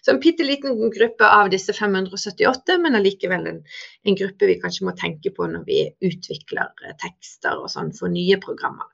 Så 0.02 0.12
en 0.12 0.20
bitte 0.22 0.44
liten 0.46 0.78
gruppe 0.92 1.28
av 1.28 1.50
disse 1.52 1.74
578, 1.76 2.78
men 2.82 2.98
allikevel 2.98 3.46
en, 3.50 3.60
en, 4.04 4.18
gruppe 4.18 4.48
vi 4.50 4.58
kanskje 4.62 4.88
må 4.88 4.96
tenke 4.98 5.32
på 5.34 5.48
når 5.50 5.66
vi 5.68 5.82
utvikler 6.08 6.72
eh, 6.86 6.96
tekster 7.02 7.62
og 7.62 7.70
sånn 7.72 7.92
for 7.96 8.12
nye 8.12 8.38
programmer. 8.42 8.90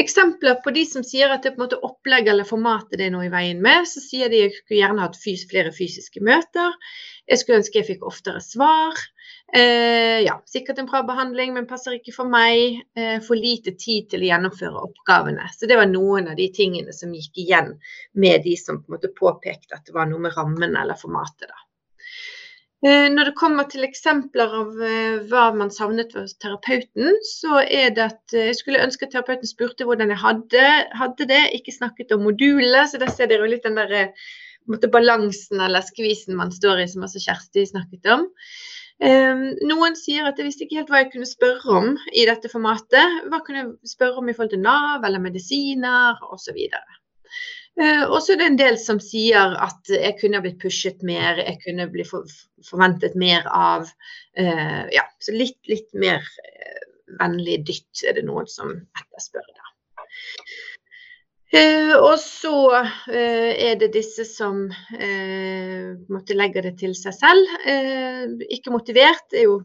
Eksempler 0.00 0.60
på 0.64 0.72
de 0.72 0.84
som 0.88 1.04
sier 1.04 1.32
at 1.34 1.44
det 1.44 1.52
på 1.54 1.60
en 1.60 1.64
måte 1.66 1.80
opplegg 1.86 2.28
eller 2.30 2.48
formatet 2.48 2.96
det 2.98 3.08
er 3.08 3.14
noe 3.14 3.26
i 3.26 3.32
veien 3.32 3.60
med, 3.62 3.88
så 3.90 4.00
sier 4.02 4.30
de 4.32 4.44
at 4.44 4.48
jeg 4.48 4.58
skulle 4.60 4.80
gjerne 4.80 5.04
hatt 5.04 5.18
flere 5.50 5.72
fysiske 5.76 6.22
møter. 6.24 6.76
Jeg 7.28 7.40
skulle 7.40 7.60
ønske 7.60 7.80
jeg 7.80 7.88
fikk 7.90 8.06
oftere 8.08 8.40
svar. 8.44 8.96
Eh, 9.52 10.20
ja, 10.22 10.36
sikkert 10.46 10.78
en 10.78 10.86
bra 10.86 11.00
behandling, 11.02 11.54
men 11.56 11.66
passer 11.66 11.96
ikke 11.96 12.14
for 12.14 12.30
meg. 12.30 12.82
Eh, 12.96 13.16
for 13.24 13.38
lite 13.38 13.74
tid 13.74 14.10
til 14.12 14.22
å 14.22 14.28
gjennomføre 14.28 14.84
oppgavene. 14.86 15.48
Så 15.56 15.66
det 15.70 15.78
var 15.80 15.90
noen 15.90 16.30
av 16.30 16.38
de 16.38 16.46
tingene 16.54 16.94
som 16.94 17.14
gikk 17.14 17.42
igjen 17.42 17.74
med 18.14 18.46
de 18.46 18.54
som 18.60 18.78
på 18.78 18.90
en 18.90 18.98
måte 18.98 19.10
påpekte 19.16 19.74
at 19.74 19.88
det 19.88 19.96
var 19.96 20.06
noe 20.10 20.22
med 20.22 20.36
rammen 20.36 20.78
eller 20.78 20.98
formatet. 21.00 21.50
da. 21.50 21.66
Eh, 22.80 23.10
når 23.12 23.28
det 23.28 23.36
kommer 23.36 23.66
til 23.68 23.84
eksempler 23.84 24.54
av 24.56 24.78
eh, 24.80 25.16
hva 25.28 25.50
man 25.52 25.68
savnet 25.74 26.14
hos 26.16 26.32
terapeuten, 26.40 27.18
så 27.28 27.58
er 27.60 27.90
det 27.96 28.06
at 28.06 28.36
eh, 28.36 28.46
jeg 28.48 28.60
skulle 28.62 28.80
ønske 28.86 29.04
at 29.04 29.12
terapeuten 29.12 29.50
spurte 29.50 29.84
hvordan 29.84 30.14
jeg 30.14 30.22
hadde, 30.22 30.68
hadde 30.96 31.26
det, 31.28 31.42
ikke 31.58 31.74
snakket 31.76 32.14
om 32.16 32.24
modulene. 32.24 32.86
Så 32.88 33.02
der 33.02 33.12
ser 33.12 33.28
dere 33.28 33.44
jo 33.44 33.52
litt 33.52 33.66
den 33.68 33.76
der 33.76 34.14
måte, 34.70 34.88
balansen 34.88 35.60
eller 35.60 35.84
skvisen 35.84 36.38
man 36.38 36.54
står 36.54 36.80
i, 36.80 36.88
som 36.88 37.04
også 37.04 37.20
Kjersti 37.26 37.66
snakket 37.68 38.08
om. 38.14 38.24
Noen 39.00 39.94
sier 39.96 40.26
at 40.28 40.36
jeg 40.36 40.44
visste 40.44 40.66
ikke 40.66 40.76
helt 40.82 40.90
hva 40.92 40.98
jeg 41.00 41.12
kunne 41.14 41.28
spørre 41.28 41.76
om 41.78 41.94
i 42.12 42.26
dette 42.28 42.50
formatet. 42.52 43.22
Hva 43.32 43.40
kunne 43.46 43.62
jeg 43.62 43.92
spørre 43.94 44.20
om 44.20 44.28
i 44.28 44.34
forhold 44.36 44.52
til 44.52 44.60
Nav 44.64 45.06
eller 45.08 45.22
medisiner 45.24 46.20
osv. 46.28 46.58
Eh, 47.80 48.02
og 48.04 48.18
så 48.20 48.34
er 48.34 48.40
det 48.40 48.46
en 48.50 48.58
del 48.58 48.76
som 48.80 48.98
sier 49.00 49.54
at 49.62 49.90
jeg 49.92 50.16
kunne 50.20 50.42
blitt 50.44 50.58
pushet 50.62 51.04
mer, 51.06 51.38
jeg 51.40 51.60
kunne 51.62 51.86
bli 51.92 52.04
forventet 52.04 53.16
mer 53.18 53.46
av. 53.54 53.88
Eh, 54.36 54.82
ja, 54.92 55.06
så 55.22 55.36
litt, 55.36 55.60
litt 55.70 55.88
mer 55.96 56.26
eh, 56.44 56.82
vennlig 57.20 57.60
dytt 57.70 58.04
er 58.08 58.18
det 58.18 58.26
noen 58.26 58.50
som 58.50 58.74
etterspør. 58.74 59.46
da. 59.54 59.74
Og 61.50 62.16
så 62.22 62.54
er 63.10 63.78
det 63.80 63.88
disse 63.96 64.22
som 64.28 64.68
måtte 66.10 66.36
legge 66.38 66.62
det 66.62 66.76
til 66.78 66.94
seg 66.94 67.16
selv. 67.16 67.56
ikke 68.46 68.70
motivert 68.70 69.34
er 69.34 69.48
jo 69.48 69.56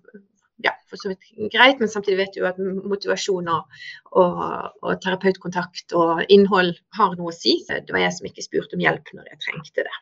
ja, 0.63 0.71
for 0.89 0.99
så 0.99 1.11
vidt 1.11 1.51
greit, 1.51 1.79
men 1.79 1.91
samtidig 1.91 2.17
vet 2.17 2.37
du 2.37 2.45
at 2.47 2.59
motivasjon 2.59 3.49
og, 3.51 3.79
og, 4.15 4.39
og, 4.81 4.91
terapeutkontakt 5.03 5.95
og 5.97 6.23
innhold 6.31 6.73
har 6.97 7.15
noe 7.19 7.33
å 7.33 7.35
si. 7.35 7.57
Det 7.67 7.91
var 7.91 8.05
jeg 8.05 8.15
som 8.17 8.29
ikke 8.29 8.45
spurte 8.45 8.77
om 8.77 8.83
hjelp 8.83 9.11
når 9.15 9.31
jeg 9.33 9.41
trengte 9.45 9.87
det. 9.87 9.97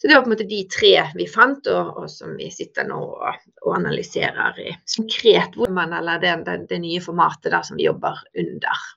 Så 0.00 0.08
det 0.08 0.16
var 0.16 0.24
på 0.24 0.30
en 0.30 0.32
måte 0.32 0.48
de 0.48 0.62
tre 0.72 0.94
vi 1.12 1.26
fant, 1.28 1.66
og, 1.68 1.90
og 2.00 2.06
som 2.08 2.32
vi 2.38 2.48
sitter 2.54 2.88
nå 2.88 3.00
og, 3.04 3.50
og 3.66 3.74
analyserer 3.76 4.62
i 4.64 4.70
konkret 4.94 5.58
hvordan 5.58 5.76
man, 5.76 5.92
eller 5.98 6.22
det, 6.22 6.38
det, 6.46 6.56
det 6.70 6.80
nye 6.80 7.02
formatet 7.04 7.52
der 7.52 7.66
som 7.68 7.76
vi 7.76 7.84
jobber 7.90 8.22
under. 8.40 8.88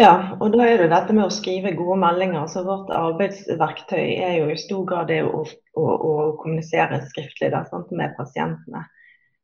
Ja, 0.00 0.36
og 0.40 0.54
da 0.54 0.64
er 0.64 0.78
det 0.80 0.86
dette 0.94 1.12
med 1.12 1.26
å 1.26 1.34
skrive 1.34 1.74
gode 1.76 1.98
meldinger. 2.00 2.46
Så 2.48 2.62
vårt 2.64 2.88
arbeidsverktøy 2.94 4.16
er 4.16 4.38
jo 4.38 4.46
i 4.48 4.56
stor 4.60 4.84
grad 4.88 5.10
det 5.12 5.18
å, 5.28 5.42
å, 5.44 5.84
å 5.84 6.12
kommunisere 6.40 7.02
skriftlig 7.10 7.50
da, 7.52 7.60
sant, 7.68 7.90
med 7.92 8.16
pasientene. 8.16 8.82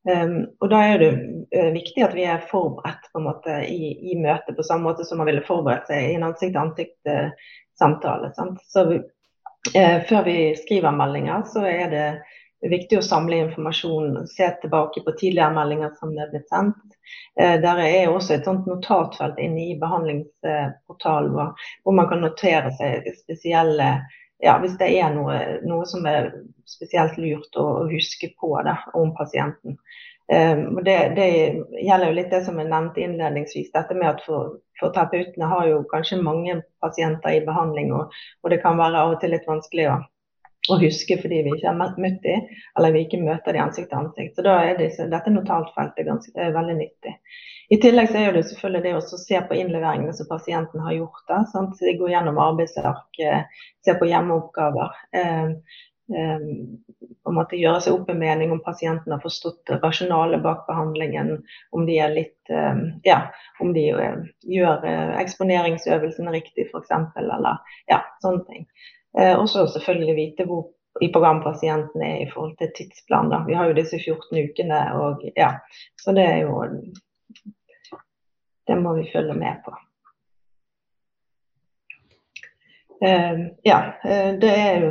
Um, 0.06 0.46
og 0.62 0.70
Da 0.70 0.78
er 0.86 0.96
det 1.02 1.10
uh, 1.18 1.72
viktig 1.74 2.02
at 2.06 2.14
vi 2.14 2.24
er 2.30 2.48
forberedt 2.48 3.04
på 3.10 3.18
en 3.20 3.26
måte 3.26 3.52
i, 3.68 3.90
i 4.12 4.16
møtet, 4.20 4.56
på 4.56 4.62
samme 4.64 4.86
måte 4.86 5.04
som 5.04 5.18
man 5.20 5.28
ville 5.28 5.44
forberedt 5.44 5.86
seg 5.90 5.98
i 6.06 6.16
en 6.16 6.28
ansikt-til-ansikt-samtale. 6.30 8.26
Så 8.70 8.80
vi, 8.92 8.96
uh, 9.74 9.98
Før 10.08 10.20
vi 10.30 10.38
skriver 10.62 10.92
meldinger, 10.94 11.38
så 11.52 11.60
er 11.68 11.86
det 11.92 12.08
det 12.60 12.68
er 12.68 12.72
viktig 12.72 12.98
å 12.98 13.04
samle 13.04 13.36
informasjon, 13.44 14.22
se 14.30 14.46
tilbake 14.62 15.02
på 15.04 15.12
tidligere 15.20 15.52
meldinger 15.54 15.92
som 15.98 16.14
er 16.16 16.30
blitt 16.32 16.48
sendt. 16.48 16.96
Eh, 17.38 17.58
der 17.60 17.80
er 17.84 18.10
også 18.10 18.36
et 18.36 18.48
sånt 18.48 18.68
notatfelt 18.70 19.38
inne 19.42 19.66
i 19.70 19.78
behandlingsportalen 19.80 21.34
hvor, 21.36 21.92
man 21.92 22.08
kan 22.08 22.24
notere 22.24 22.72
seg 22.78 23.10
spesielle 23.20 23.90
ja, 24.42 24.56
hvis 24.60 24.76
det 24.80 24.88
er 24.98 25.12
noe, 25.14 25.36
noe, 25.64 25.86
som 25.88 26.04
er 26.08 26.30
spesielt 26.68 27.16
lurt 27.20 27.56
å, 27.56 27.86
huske 27.88 28.32
på 28.40 28.52
det, 28.66 28.74
om 28.96 29.14
pasienten. 29.16 29.78
Um, 30.26 30.82
det, 30.84 30.96
det, 31.16 31.28
gjelder 31.80 32.10
jo 32.10 32.16
litt 32.18 32.32
det 32.34 32.42
som 32.44 32.58
jeg 32.60 32.68
nevnte 32.68 33.00
innledningsvis. 33.04 33.70
Dette 33.72 33.96
med 33.96 34.10
at 34.10 34.24
for, 34.26 34.58
for 34.80 34.92
terapeutene 34.92 35.48
har 35.48 35.70
jo 35.70 35.78
kanskje 35.92 36.20
mange 36.20 36.58
pasienter 36.84 37.38
i 37.38 37.44
behandling, 37.46 37.94
og, 37.96 38.12
og 38.42 38.52
det 38.52 38.60
kan 38.64 38.76
være 38.80 39.06
av 39.06 39.14
og 39.14 39.22
til 39.22 39.32
litt 39.32 39.48
vanskelig 39.48 39.88
å, 39.94 39.96
å 40.70 40.78
huske 40.80 41.18
fordi 41.20 41.42
vi 41.46 41.54
ikke 41.54 41.68
har 41.70 41.76
møtt 41.78 42.22
dem, 42.24 42.46
eller 42.78 42.94
vi 42.94 43.04
ikke 43.06 43.22
møter 43.22 43.54
dem 43.54 43.66
ansikt 43.66 43.90
til 43.92 44.00
ansikt. 44.00 44.36
Så 44.36 44.46
da 44.46 44.56
er 44.64 44.80
disse, 44.80 45.08
dette 45.12 45.32
notatfeltet 45.34 46.08
ganske, 46.08 46.32
er 46.34 46.54
veldig 46.56 46.78
nyttig. 46.80 47.16
I 47.74 47.80
tillegg 47.82 48.12
så 48.12 48.20
er 48.22 48.34
det 48.34 48.44
selvfølgelig 48.46 48.82
det 48.84 48.94
å 48.94 49.02
se 49.06 49.42
på 49.48 49.58
innleveringene 49.58 50.14
som 50.14 50.28
pasienten 50.30 50.82
har 50.86 50.94
gjort. 50.94 51.24
Da, 51.30 51.42
sant? 51.50 51.82
Gå 52.00 52.10
gjennom 52.12 52.38
arbeidsark, 52.42 53.22
eh, 53.22 53.66
se 53.84 53.94
på 53.98 54.10
hjemmeoppgaver. 54.10 54.94
Eh, 55.18 55.54
Eh, 56.08 56.38
på 57.24 57.30
en 57.32 57.34
måte 57.34 57.58
gjøre 57.58 57.80
seg 57.82 57.96
opp 57.96 58.10
en 58.12 58.20
mening 58.20 58.52
om 58.54 58.60
pasienten 58.62 59.10
har 59.10 59.18
forstått 59.24 59.72
rasjonalet 59.82 60.42
bak 60.44 60.62
behandlingen, 60.68 61.32
om 61.74 61.86
de 61.88 61.96
litt 62.12 62.52
eh, 62.54 62.82
ja, 63.08 63.16
om 63.64 63.72
de 63.74 63.88
eh, 63.90 64.20
gjør 64.54 64.86
eksponeringsøvelsen 65.24 66.30
riktig 66.36 66.68
f.eks. 66.70 66.92
eller 67.18 67.58
ja, 67.90 68.04
sånne 68.22 68.44
ting. 68.46 68.68
Og 69.16 69.46
så 69.48 69.62
selvfølgelig 69.72 70.16
vite 70.16 70.44
hvor 70.44 70.66
i 71.00 71.12
program 71.12 71.42
pasienten 71.42 72.02
er 72.02 72.16
i 72.16 72.30
forhold 72.34 72.56
til 72.58 72.72
tidsplan. 72.76 73.30
Da. 73.30 73.42
Vi 73.46 73.54
har 73.54 73.66
jo 73.66 73.76
disse 73.76 73.98
14 74.04 74.44
ukene, 74.44 74.80
og 74.94 75.24
ja, 75.36 75.50
så 76.00 76.12
det 76.12 76.24
er 76.24 76.36
jo 76.36 76.64
Det 78.66 78.82
må 78.82 78.94
vi 78.94 79.10
følge 79.12 79.34
med 79.34 79.54
på. 79.64 79.74
Uh, 82.96 83.40
ja, 83.64 83.78
uh, 84.04 84.32
det 84.42 84.52
er, 84.58 84.80
jo, 84.80 84.90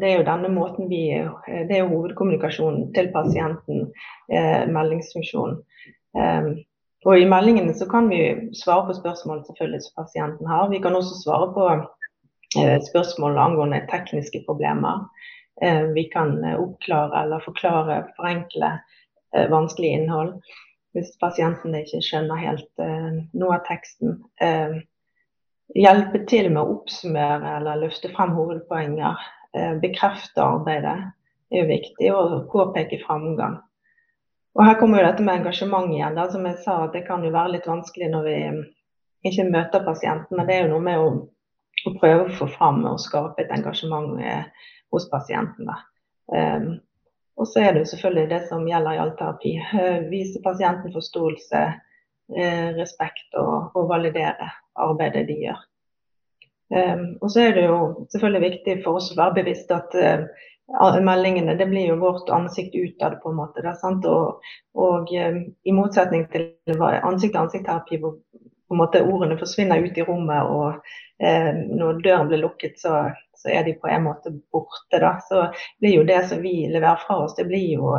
det 0.00 0.08
er 0.08 0.16
jo 0.18 0.28
denne 0.28 0.48
måten 0.48 0.88
vi 0.88 1.00
uh, 1.20 1.66
Det 1.68 1.76
er 1.76 1.82
jo 1.82 1.88
hovedkommunikasjonen 1.88 2.94
til 2.94 3.10
pasienten, 3.12 3.92
meldingsfunksjonen. 4.76 5.58
og 7.04 7.18
I 7.18 7.24
meldingene 7.28 7.74
så 7.74 7.88
kan 7.90 8.08
vi 8.08 8.20
svare 8.54 8.86
på 8.86 8.92
spørsmål 9.00 9.44
selvfølgelig 9.46 9.82
som 9.82 10.04
pasienten 10.04 10.46
har. 10.46 10.70
Vi 10.70 10.78
kan 10.78 10.96
også 10.96 11.20
svare 11.24 11.52
på 11.54 11.68
spørsmål 12.88 13.38
angående 13.38 13.82
tekniske 13.90 14.44
problemer. 14.46 15.06
vi 15.94 16.04
kan 16.10 16.32
oppklare 16.58 17.22
eller 17.22 17.42
forklare, 17.44 18.00
forenkle 18.16 18.72
vanskelig 19.50 19.90
innhold 19.98 20.32
hvis 20.94 21.12
pasienten 21.20 21.74
ikke 21.78 22.00
skjønner 22.02 22.40
helt 22.42 22.82
noe 23.34 23.54
av 23.54 23.62
teksten 23.68 24.16
hjelpe 25.72 26.24
til 26.28 26.50
med 26.52 26.60
å 26.62 26.78
oppsummere 26.78 27.56
eller 27.58 27.80
løfte 27.82 28.10
frem 28.14 28.34
hovedpoenger. 28.36 29.20
Eh, 29.54 29.74
bekrefte 29.82 30.42
arbeidet 30.42 30.96
er 31.52 31.62
jo 31.62 31.68
viktig, 31.70 32.10
og 32.12 32.48
påpeke 32.52 33.00
framgang. 33.06 33.60
Og 34.54 34.64
Her 34.66 34.78
kommer 34.78 35.00
jo 35.00 35.08
dette 35.08 35.24
med 35.26 35.40
engasjement 35.40 35.90
igjen. 35.90 36.14
Da, 36.18 36.28
som 36.30 36.44
jeg 36.46 36.60
sa, 36.62 36.86
Det 36.86 37.06
kan 37.06 37.24
jo 37.24 37.32
være 37.34 37.56
litt 37.56 37.66
vanskelig 37.66 38.10
når 38.10 38.22
vi 38.28 38.36
ikke 39.30 39.50
møter 39.50 39.84
pasienten, 39.84 40.36
men 40.36 40.46
det 40.46 40.54
er 40.54 40.66
jo 40.66 40.74
noe 40.74 40.84
med 40.84 40.98
å, 41.00 41.08
å 41.88 41.92
prøve 41.98 42.26
å 42.26 42.36
få 42.38 42.48
fram 42.54 42.84
og 42.88 43.02
skape 43.02 43.44
et 43.44 43.52
engasjement 43.54 44.20
eh, 44.22 44.46
hos 44.94 45.08
pasienten. 45.12 45.70
Um, 46.32 46.68
og 47.34 47.48
så 47.50 47.64
er 47.64 47.74
det 47.74 47.82
jo 47.82 47.90
selvfølgelig 47.92 48.30
det 48.30 48.40
som 48.48 48.66
gjelder 48.68 48.96
i 48.96 49.02
all 49.02 49.12
terapi. 49.18 49.54
Vise 50.12 50.42
pasienten 50.44 50.94
forståelse, 50.94 51.62
uh, 52.38 52.68
respekt 52.78 53.38
og, 53.40 53.74
og 53.74 53.88
validere 53.90 54.50
arbeidet 54.80 55.26
de 55.28 55.40
gjør. 55.48 55.62
Um, 56.74 57.06
og 57.20 57.30
så 57.30 57.48
er 57.48 57.58
det 57.58 57.66
jo 57.66 57.78
selvfølgelig 58.12 58.46
viktig 58.48 58.80
for 58.86 58.98
oss 58.98 59.12
å 59.12 59.18
være 59.18 59.42
bevisst 59.42 59.70
at 59.74 59.92
uh, 59.98 60.24
meldingene 61.04 61.58
det 61.58 61.66
blir 61.68 61.90
jo 61.90 62.00
vårt 62.00 62.30
ansikt 62.32 62.74
utad, 62.74 63.18
på 63.22 63.30
en 63.30 63.40
måte. 63.42 63.74
Og, 64.08 64.40
og 64.86 65.12
um, 65.12 65.42
i 65.64 65.74
motsetning 65.76 66.24
til 66.32 66.48
ansikt-til-ansikt-terapi, 66.70 68.00
hvor 68.00 68.16
en 68.74 68.82
måte 68.82 69.02
ordene 69.04 69.38
forsvinner 69.40 69.84
ut 69.84 69.98
i 69.98 70.04
rommet, 70.06 70.50
og 70.50 70.82
eh, 71.22 71.52
når 71.54 72.02
døren 72.04 72.28
blir 72.30 72.42
lukket, 72.42 72.76
så, 72.82 73.06
så, 73.38 73.48
er 73.54 73.64
de 73.66 73.76
på 73.80 73.90
en 73.90 74.06
måte 74.08 74.34
borte. 74.52 75.00
Da. 75.00 75.16
Så 75.28 75.46
blir 75.80 76.00
jo 76.00 76.06
det 76.08 76.20
som 76.28 76.42
vi 76.42 76.64
leverer 76.72 77.02
fra 77.06 77.22
oss, 77.24 77.36
det 77.38 77.48
blir 77.50 77.74
jo 77.78 77.96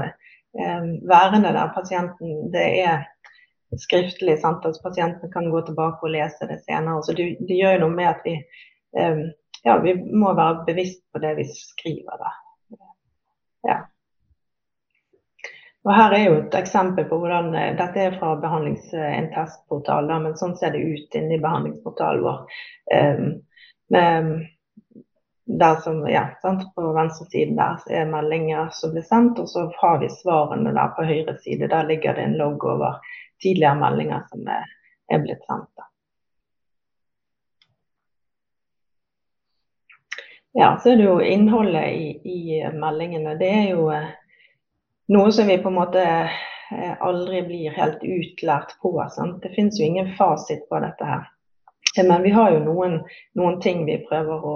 værende 0.55 1.49
der 1.51 1.73
pasienten 1.75 2.45
det 2.53 2.67
er 2.79 3.01
skriftlig. 3.81 4.37
Sant? 4.39 4.65
at 4.65 4.83
pasienten 4.83 5.31
kan 5.31 5.49
gå 5.51 5.61
tilbake 5.61 6.03
og 6.03 6.13
lese 6.13 6.47
det 6.47 6.61
senere. 6.63 7.03
Så 7.03 7.13
det, 7.13 7.35
det 7.47 7.57
gjør 7.59 7.77
jo 7.77 7.81
noe 7.85 7.95
med 7.95 8.11
at 8.11 8.21
vi, 8.25 8.35
eh, 8.99 9.21
ja, 9.63 9.77
vi 9.83 9.95
må 9.95 10.33
være 10.37 10.65
bevisst 10.67 11.03
på 11.13 11.21
det 11.23 11.35
vi 11.39 11.47
skriver. 11.51 12.21
Da. 12.21 12.31
Ja. 13.67 13.79
Og 15.85 15.93
Her 15.93 16.15
er 16.17 16.23
jo 16.25 16.37
et 16.39 16.55
eksempel 16.57 17.05
på 17.05 17.19
hvordan 17.21 17.51
eh, 17.53 17.75
Dette 17.77 18.07
er 18.07 18.17
fra 18.17 18.33
en 18.33 19.29
testportal, 19.33 20.07
da, 20.09 20.19
men 20.19 20.37
sånn 20.37 20.55
ser 20.57 20.73
det 20.73 20.81
ut 20.81 21.17
inni 21.19 21.37
behandlingsportalen 21.41 22.25
vår. 22.25 22.39
Um, 22.89 23.27
med, 23.93 24.31
der 25.45 25.75
som, 25.75 26.07
ja, 26.09 26.29
sant? 26.41 26.75
På 26.75 26.93
venstre 26.93 27.25
side 27.29 27.53
der 27.55 27.77
er 27.93 28.09
meldinger 28.09 28.69
som 28.73 28.95
blir 28.95 29.05
sendt, 29.05 29.39
og 29.39 29.49
så 29.49 29.67
har 29.77 29.99
vi 30.01 30.09
svarene 30.09 30.73
der 30.73 30.93
på 30.97 31.05
høyre 31.05 31.37
side. 31.43 31.69
Der 31.69 31.85
ligger 31.85 32.17
det 32.17 32.23
en 32.23 32.37
logg 32.39 32.65
over 32.65 32.97
tidligere 33.43 33.77
meldinger 33.77 34.25
som 34.31 34.47
er, 34.49 34.65
er 35.13 35.21
blitt 35.21 35.45
sendt. 35.45 35.69
Da. 35.77 35.85
Ja, 40.55 40.77
så 40.79 40.89
er 40.89 40.97
det 40.97 41.05
jo 41.05 41.19
innholdet 41.19 41.87
i, 41.93 42.11
i, 42.25 42.61
meldingene. 42.73 43.35
Det 43.37 43.49
er 43.51 43.65
jo 43.75 43.89
eh, 43.91 44.13
noe 45.13 45.31
som 45.31 45.47
vi 45.47 45.57
på 45.61 45.71
en 45.71 45.77
måte 45.79 46.03
eh, 46.05 46.93
aldri 46.99 47.41
blir 47.47 47.77
helt 47.77 48.03
utlært 48.03 48.75
på. 48.81 48.95
Sant? 49.13 49.41
Det 49.43 49.53
finnes 49.55 49.79
jo 49.79 49.85
ingen 49.85 50.13
fasit 50.17 50.67
på 50.69 50.81
dette 50.83 51.09
her. 51.09 51.31
Men 52.03 52.25
vi 52.25 52.33
har 52.35 52.51
jo 52.51 52.63
noen, 52.65 52.99
noen 53.39 53.59
ting 53.63 53.85
vi 53.87 54.01
prøver 54.09 54.43
å, 54.43 54.55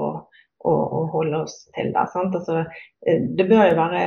å, 0.68 0.72
å 0.74 1.04
holde 1.14 1.44
oss 1.46 1.62
til. 1.78 1.94
Da, 1.96 2.08
altså, 2.20 2.64
eh, 3.08 3.22
det 3.38 3.48
bør 3.52 3.70
jo 3.70 3.78
være 3.80 4.04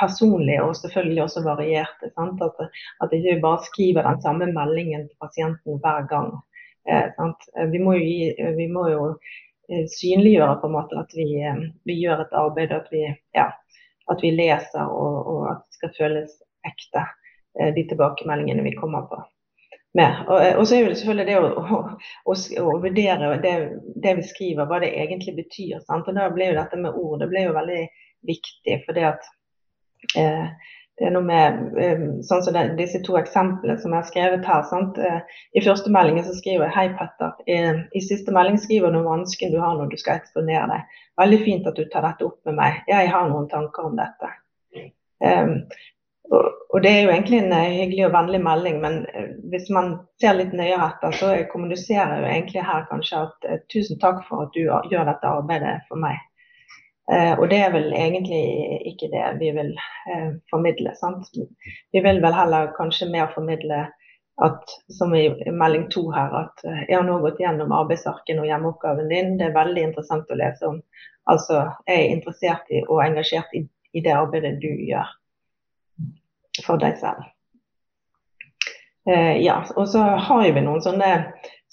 personlig 0.00 0.60
og 0.62 0.76
selvfølgelig 0.78 1.24
også 1.26 1.44
varierte. 1.44 2.12
At, 2.16 2.62
at 3.04 3.12
ikke 3.12 3.34
vi 3.34 3.42
bare 3.42 3.66
skriver 3.66 4.08
den 4.08 4.22
samme 4.24 4.48
meldingen 4.54 5.08
til 5.08 5.26
pasienten 5.26 5.82
hver 5.84 6.08
gang. 6.12 6.32
Eh, 6.88 7.68
vi, 7.72 7.78
må 7.78 7.94
gi, 7.98 8.32
vi, 8.56 8.68
må 8.72 8.86
jo 8.88 9.02
eh, 9.68 9.84
synliggjøre 9.98 10.60
på 10.62 10.70
en 10.70 10.76
måte 10.78 11.00
at 11.02 11.12
vi, 11.16 11.28
eh, 11.44 11.66
vi 11.86 11.98
gjør 12.00 12.24
et 12.24 12.38
arbeid, 12.40 12.72
at 12.74 12.88
vi, 12.94 13.04
ja, 13.36 13.50
at 14.12 14.22
vi 14.24 14.32
leser 14.34 14.86
og, 14.86 15.18
og, 15.32 15.42
at 15.52 15.66
det 15.66 15.78
skal 15.78 15.92
føles 15.98 16.32
ekte, 16.66 17.04
eh, 17.60 17.70
de 17.76 17.86
tilbakemeldingene 17.90 18.64
vi 18.66 18.76
kommer 18.78 19.06
på. 19.10 19.20
Med. 19.98 20.20
Og, 20.30 20.38
og, 20.60 20.64
så 20.70 20.76
er 20.76 20.86
det 20.86 21.00
selvfølgelig 21.00 21.26
det 21.26 21.38
å, 21.40 21.70
å, 22.30 22.34
å 22.62 22.74
vurdere 22.82 23.32
det, 23.42 23.54
det, 23.98 24.12
vi 24.20 24.26
skriver, 24.28 24.68
hva 24.70 24.78
det 24.82 24.92
egentlig 24.94 25.34
betyr. 25.40 25.80
Sant? 25.82 26.06
Og 26.06 26.14
Da 26.14 26.28
ble 26.30 26.52
jo 26.52 26.58
dette 26.60 26.78
med 26.78 26.94
ord 26.94 27.18
det 27.22 27.30
ble 27.32 27.48
jo 27.48 27.56
veldig 27.56 27.80
viktig. 28.28 28.76
for 28.84 28.94
det 28.94 29.08
at 29.08 29.26
Eh, 30.16 30.46
det 31.00 31.06
er 31.08 31.14
noe 31.14 31.24
med 31.24 31.78
eh, 31.80 32.00
sånn 32.28 32.42
som 32.44 32.52
det, 32.52 32.66
disse 32.76 32.98
to 33.06 33.14
eksemplene 33.16 33.78
som 33.80 33.94
jeg 33.94 34.02
har 34.02 34.08
skrevet 34.10 34.42
her. 34.44 34.66
Sant? 34.68 34.98
Eh, 35.00 35.38
I 35.56 35.62
første 35.64 35.92
meldingen 35.94 36.26
så 36.26 36.34
skriver 36.36 36.66
jeg 36.66 36.74
'Hei, 36.74 36.84
Petter'. 36.98 37.38
I, 37.48 37.56
I, 37.96 38.02
siste 38.04 38.34
melding 38.36 38.58
skriver 38.60 38.92
du 38.92 38.98
om 38.98 39.08
vansken 39.08 39.54
du 39.54 39.56
har 39.62 39.78
når 39.78 39.88
du 39.88 39.96
skal 39.96 40.20
eksponere 40.20 40.66
deg. 40.68 40.98
Veldig 41.22 41.40
fint 41.46 41.70
at 41.72 41.80
du 41.80 41.86
tar 41.88 42.04
dette 42.04 42.28
opp 42.28 42.36
med 42.44 42.58
meg. 42.60 42.82
Jeg 42.92 43.08
har 43.14 43.32
noen 43.32 43.48
tanker 43.48 43.88
om 43.88 43.96
dette. 43.96 44.34
Um, 45.24 45.56
og, 46.36 46.82
Det 46.82 46.90
er 46.92 47.02
jo 47.02 47.14
egentlig 47.14 47.38
en 47.40 47.56
hyggelig 47.56 48.06
og 48.06 48.12
vennlig 48.12 48.40
melding, 48.44 48.76
men 48.84 49.00
hvis 49.50 49.70
man 49.74 49.94
ser 50.20 50.36
litt 50.36 50.52
nøyere 50.52 50.92
etter, 50.92 51.16
så 51.16 51.32
kommuniserer 51.50 52.12
jeg 52.12 52.22
jo 52.22 52.28
egentlig 52.34 52.62
her 52.68 52.84
kanskje 52.92 53.24
at 53.24 53.68
tusen 53.72 53.98
takk 53.98 54.20
for 54.28 54.44
at 54.44 54.52
du 54.54 54.68
gjør 54.92 55.08
dette 55.08 55.32
arbeidet 55.32 55.80
for 55.88 55.98
meg. 55.98 56.20
Eh, 57.12 57.32
og 57.38 57.48
det 57.50 57.58
er 57.58 57.72
vel 57.74 57.88
egentlig 57.96 58.42
ikke 58.92 59.08
det 59.10 59.24
vi 59.40 59.50
vil 59.56 59.72
eh, 60.10 60.28
formidle. 60.50 60.92
Sant? 60.98 61.30
Vi 61.92 62.02
vil 62.04 62.20
vel 62.22 62.36
heller 62.36 62.70
kanskje 62.76 63.10
mer 63.10 63.32
formidle 63.34 63.86
at, 64.40 64.74
som 64.98 65.14
i 65.14 65.24
melding 65.50 65.88
to 65.90 66.06
her, 66.14 66.30
at 66.44 66.64
eh, 66.64 66.84
jeg 66.88 66.96
har 66.96 67.06
nå 67.08 67.18
gått 67.24 67.40
gjennom 67.42 67.74
arbeidsarken 67.76 68.40
og 68.40 68.46
hjemmeoppgaven 68.48 69.10
din. 69.10 69.34
Det 69.40 69.48
er 69.48 69.58
veldig 69.58 69.88
interessant 69.88 70.30
å 70.30 70.38
lese 70.38 70.70
om. 70.70 70.78
Altså, 71.30 71.64
jeg 71.88 71.98
er 71.98 72.14
interessert 72.14 72.70
i 72.70 72.84
og 72.86 73.02
engasjert 73.04 73.58
i, 73.58 73.64
i 73.92 74.04
det 74.04 74.14
arbeidet 74.14 74.56
du 74.62 74.70
gjør 74.70 75.10
for 76.64 76.80
deg 76.80 76.96
selv. 77.00 77.26
Eh, 79.08 79.40
ja, 79.42 79.60
og 79.76 79.88
så 79.88 80.04
har 80.28 80.46
vi 80.46 80.62
noen 80.62 80.82
sånne 80.84 81.10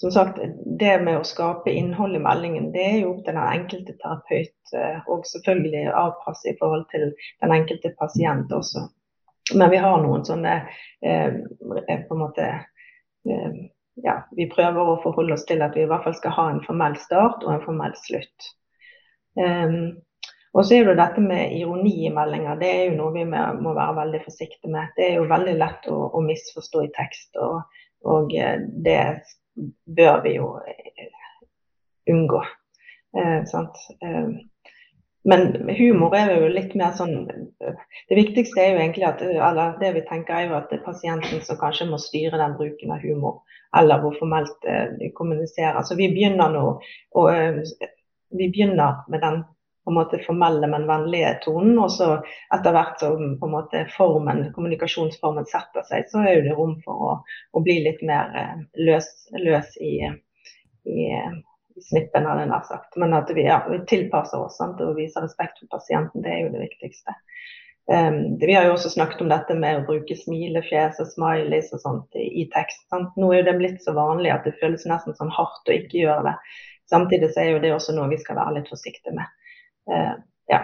som 0.00 0.12
sagt, 0.14 0.38
det 0.78 0.92
med 1.02 1.18
å 1.18 1.26
skape 1.26 1.72
innhold 1.74 2.14
i 2.14 2.22
meldingen, 2.22 2.70
det 2.74 2.84
er 2.86 2.98
jo 3.00 3.14
opp 3.16 3.24
til 3.26 3.34
den 3.34 3.42
enkelte 3.42 3.96
terapeut. 3.98 4.74
Og 5.10 5.26
selvfølgelig 5.26 5.88
avpasse 5.90 6.52
i 6.52 6.58
forhold 6.60 6.86
til 6.92 7.08
den 7.42 7.54
enkelte 7.56 7.90
pasient 7.98 8.52
også. 8.54 8.84
Men 9.54 9.72
vi 9.72 9.80
har 9.82 9.98
noen 10.02 10.22
sånne 10.28 10.54
eh, 11.02 11.38
på 11.64 12.14
en 12.14 12.20
måte 12.20 12.46
eh, 12.46 13.58
ja, 14.04 14.20
Vi 14.36 14.46
prøver 14.52 14.92
å 14.92 14.98
forholde 15.02 15.34
oss 15.34 15.46
til 15.48 15.64
at 15.64 15.74
vi 15.74 15.82
i 15.82 15.88
hvert 15.90 16.04
fall 16.04 16.14
skal 16.14 16.36
ha 16.36 16.44
en 16.52 16.60
formell 16.66 16.94
start 17.00 17.42
og 17.46 17.54
en 17.54 17.64
formell 17.64 17.96
slutt. 17.98 18.52
Um, 19.38 19.96
og 20.56 20.64
så 20.66 20.78
er 20.78 20.88
det 20.88 20.98
dette 20.98 21.22
med 21.22 21.56
ironi 21.58 22.06
i 22.06 22.12
meldinger. 22.14 22.58
Det 22.60 22.68
er 22.70 22.84
jo 22.88 22.96
noe 22.98 23.14
vi 23.14 23.24
må 23.26 23.74
være 23.74 23.96
veldig 23.98 24.20
forsiktige 24.24 24.72
med. 24.72 24.94
Det 24.96 25.08
er 25.08 25.18
jo 25.18 25.26
veldig 25.30 25.56
lett 25.58 25.90
å, 25.90 25.98
å 26.14 26.22
misforstå 26.24 26.84
i 26.86 26.92
tekst, 26.96 27.36
og, 27.42 27.82
og, 28.06 28.32
eh, 28.34 28.62
det 28.86 28.96
bør 29.98 30.22
vi 30.24 30.36
jo 30.36 30.52
eh, 30.66 31.10
unngå. 32.10 32.42
Eh, 33.18 33.42
eh, 33.42 34.30
men 35.28 35.70
humor 35.78 36.14
er 36.16 36.32
jo 36.32 36.48
litt 36.52 36.74
mer 36.78 36.94
sånn 36.96 37.26
Det 37.26 38.16
viktigste 38.16 38.62
er 38.62 38.70
jo 38.70 38.78
egentlig 38.78 39.06
at 39.08 39.22
eller 39.26 39.74
det 39.80 39.90
vi 39.96 40.04
tenker 40.08 40.36
er 40.36 40.46
jo 40.46 40.56
at 40.56 40.70
det 40.70 40.78
er 40.78 40.86
pasienten 40.86 41.42
som 41.44 41.58
kanskje 41.60 41.88
må 41.90 41.98
styre 42.00 42.40
den 42.40 42.56
bruken 42.56 42.94
av 42.94 43.02
humor, 43.04 43.42
eller 43.76 44.00
hvor 44.00 44.16
formelt 44.16 44.64
de 44.64 45.10
kommuniserer. 45.18 45.82
Så 45.84 45.98
vi 45.98 46.08
begynner 46.14 46.54
nå 46.54 46.64
og, 47.18 47.28
vi 48.30 48.48
begynner 48.52 49.02
med 49.08 49.20
den 49.24 49.42
på 49.88 49.92
en 49.92 49.96
måte 49.96 50.20
formelle, 50.20 50.68
men 50.68 50.86
vennlige 50.88 51.30
tonen. 51.46 51.78
Og 51.80 51.92
så 51.94 52.10
etter 52.54 52.74
hvert 52.76 53.00
som 53.00 53.38
på 53.40 53.48
en 53.48 53.54
måte 53.54 53.84
formen, 53.94 54.42
kommunikasjonsformen 54.52 55.48
setter 55.48 55.86
seg, 55.88 56.10
så 56.12 56.26
er 56.28 56.42
det 56.44 56.56
rom 56.58 56.74
for 56.84 57.04
å, 57.08 57.14
å 57.56 57.62
bli 57.64 57.78
litt 57.86 58.02
mer 58.04 58.34
eh, 58.36 58.58
løs, 58.84 59.08
løs 59.32 59.78
i, 59.80 59.94
i, 60.92 61.06
snippen, 61.88 62.28
hadde 62.28 62.44
jeg 62.44 62.52
nær 62.52 62.68
sagt. 62.68 63.00
Men 63.00 63.16
at 63.16 63.32
vi, 63.32 63.46
ja, 63.48 63.62
vi 63.70 63.80
tilpasser 63.88 64.44
oss 64.44 64.60
sant, 64.60 64.82
og 64.84 64.98
viser 64.98 65.24
respekt 65.24 65.62
for 65.62 65.78
pasienten, 65.78 66.20
det 66.26 66.34
er 66.34 66.44
jo 66.44 66.52
det 66.58 66.66
viktigste. 66.66 67.16
Um, 67.88 68.36
vi 68.42 68.52
har 68.52 68.66
jo 68.66 68.74
også 68.74 68.90
snakket 68.92 69.22
om 69.24 69.30
dette 69.32 69.54
med 69.56 69.78
å 69.78 69.86
bruke 69.88 70.12
smilefjes 70.12 70.98
og 71.00 71.08
smileys 71.08 71.70
og 71.72 71.80
sånt 71.80 72.18
i, 72.20 72.26
i 72.42 72.44
tekst. 72.52 72.84
Sant? 72.92 73.16
Nå 73.16 73.32
er 73.32 73.48
det 73.48 73.56
blitt 73.56 73.80
så 73.80 73.96
vanlig 73.96 74.34
at 74.34 74.44
det 74.44 74.58
føles 74.60 74.84
nesten 74.90 75.16
sånn 75.16 75.32
hardt 75.32 75.72
å 75.72 75.78
ikke 75.78 76.02
gjøre 76.02 76.26
det. 76.28 76.34
Samtidig 76.92 77.32
så 77.32 77.40
er 77.40 77.54
jo 77.54 77.62
det 77.64 77.72
også 77.72 77.96
noe 77.96 78.10
vi 78.12 78.20
skal 78.20 78.36
være 78.36 78.58
litt 78.58 78.68
forsiktige 78.68 79.16
med. 79.16 79.32
Eh, 79.92 80.14
ja. 80.52 80.60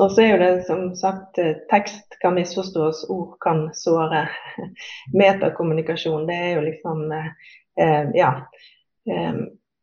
Og 0.00 0.12
så 0.12 0.24
er 0.24 0.40
det 0.40 0.50
som 0.66 0.88
sagt 0.98 1.38
eh, 1.38 1.56
tekst 1.70 2.16
kan 2.22 2.34
misforstås, 2.38 3.04
ord 3.10 3.36
kan 3.44 3.68
såre. 3.76 4.26
Metakommunikasjon, 5.20 6.26
det 6.30 6.38
er 6.38 6.52
jo 6.56 6.66
liksom 6.68 7.08
eh, 7.12 8.10
Ja. 8.14 8.32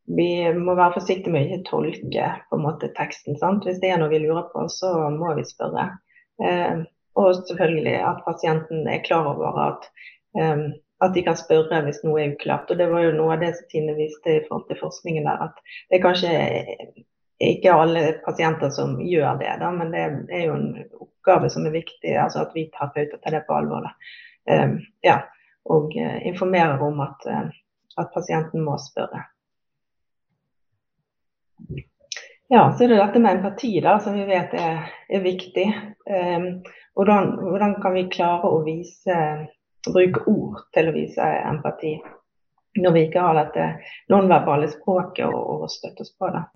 vi 0.09 0.29
må 0.55 0.73
være 0.77 0.95
forsiktige 0.95 1.33
med 1.33 1.41
å 1.41 1.47
ikke 1.47 1.65
tolke 1.67 2.27
på 2.49 2.57
en 2.57 2.63
måte 2.63 2.89
teksten. 2.97 3.35
Sant? 3.37 3.65
Hvis 3.67 3.81
det 3.81 3.91
er 3.93 3.99
noe 4.01 4.11
vi 4.13 4.21
lurer 4.23 4.47
på, 4.53 4.63
så 4.71 4.93
må 5.13 5.33
vi 5.37 5.43
spørre. 5.45 5.89
og 7.19 7.35
selvfølgelig 7.35 7.97
at 8.07 8.21
pasienten 8.25 8.87
er 8.87 9.03
klar 9.03 9.27
over 9.33 9.59
at 9.65 9.89
at 11.03 11.13
de 11.15 11.23
kan 11.23 11.37
spørre 11.39 11.81
hvis 11.85 12.01
noe 12.03 12.21
er 12.21 12.33
uklart. 12.33 12.71
Og 12.71 12.79
Det 12.79 12.87
var 12.91 13.05
jo 13.05 13.15
noe 13.15 13.35
av 13.35 13.43
det 13.43 13.53
som 13.57 13.69
Tine 13.71 13.95
viste 13.97 14.35
i 14.35 14.41
forhold 14.47 14.67
til 14.69 14.81
forskningen 14.81 15.27
der, 15.27 15.45
at 15.47 15.61
det 15.89 15.99
er 15.99 16.03
kanskje 16.03 16.33
ikke 17.39 17.73
alle 17.73 18.13
pasienter 18.25 18.69
som 18.69 18.97
gjør 19.01 19.37
det, 19.39 19.51
da, 19.61 19.71
men 19.71 19.93
det 19.93 20.01
er 20.35 20.45
jo 20.49 20.55
en 20.57 20.71
oppgave 20.99 21.49
som 21.49 21.67
er 21.67 21.75
viktig, 21.75 22.15
altså 22.19 22.43
at 22.43 22.55
vi 22.55 22.67
terapeuter 22.73 23.21
tar 23.23 23.37
det 23.37 23.45
på 23.47 23.55
alvor. 23.55 23.87
Um, 24.49 24.79
ja, 25.05 25.21
og 25.69 25.95
uh, 25.95 26.27
informerer 26.27 26.81
om 26.83 26.99
at, 27.05 27.27
uh, 27.29 27.47
at, 27.95 28.11
pasienten 28.13 28.65
må 28.65 28.75
spørre. 28.81 29.23
Ja, 32.49 32.65
så 32.73 32.83
er 32.83 32.91
det 32.91 32.99
dette 32.99 33.23
med 33.23 33.37
empati, 33.37 33.71
da, 33.85 33.99
som 34.03 34.17
vi 34.17 34.27
vet 34.27 34.55
er, 34.57 34.89
er 35.07 35.23
viktig. 35.23 35.67
Um, 36.09 36.51
hvordan, 36.97 37.35
hvordan, 37.45 37.79
kan 37.79 37.95
vi 37.95 38.07
klare 38.11 38.51
å 38.51 38.63
vise, 38.67 39.19
bruke 39.87 40.27
ord 40.27 40.65
til 40.75 40.89
å 40.89 40.95
vise 40.95 41.33
empati 41.47 41.95
når 42.79 42.93
vi 42.93 43.01
ikke 43.07 43.21
har 43.23 43.37
dette 43.37 43.63
nonverbale 44.11 44.67
språket 44.71 45.29
å 45.29 45.67
støtte 45.71 46.03
oss 46.03 46.11
på? 46.17 46.27
da. 46.35 46.49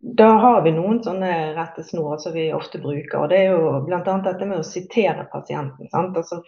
Da 0.00 0.26
har 0.26 0.62
vi 0.62 0.70
noen 0.72 1.00
sånne 1.02 1.30
rettesnorer 1.56 2.20
som 2.22 2.32
vi 2.32 2.52
ofte 2.54 2.78
bruker. 2.78 3.18
og 3.18 3.28
Det 3.32 3.38
er 3.42 3.50
jo 3.52 3.72
bl.a. 3.86 4.00
dette 4.24 4.46
med 4.46 4.60
å 4.60 4.66
sitere 4.66 5.26
pasienten. 5.32 5.90
Altså, 5.92 6.40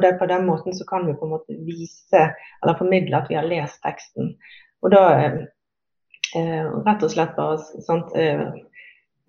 det, 0.00 0.12
På 0.18 0.26
den 0.26 0.46
måten 0.46 0.74
så 0.74 0.86
kan 0.86 1.06
vi 1.06 1.14
på 1.18 1.26
en 1.26 1.34
måte 1.34 1.56
vise 1.66 2.22
eller 2.62 2.78
formidle 2.78 3.18
at 3.18 3.30
vi 3.30 3.38
har 3.38 3.48
lest 3.50 3.82
teksten. 3.82 4.36
Og 4.82 4.94
da 4.94 5.02
eh, 5.18 6.70
rett 6.86 7.04
og 7.04 7.12
slett 7.12 7.34
bare 7.36 7.58
sant, 7.86 8.14
eh, 8.14 8.46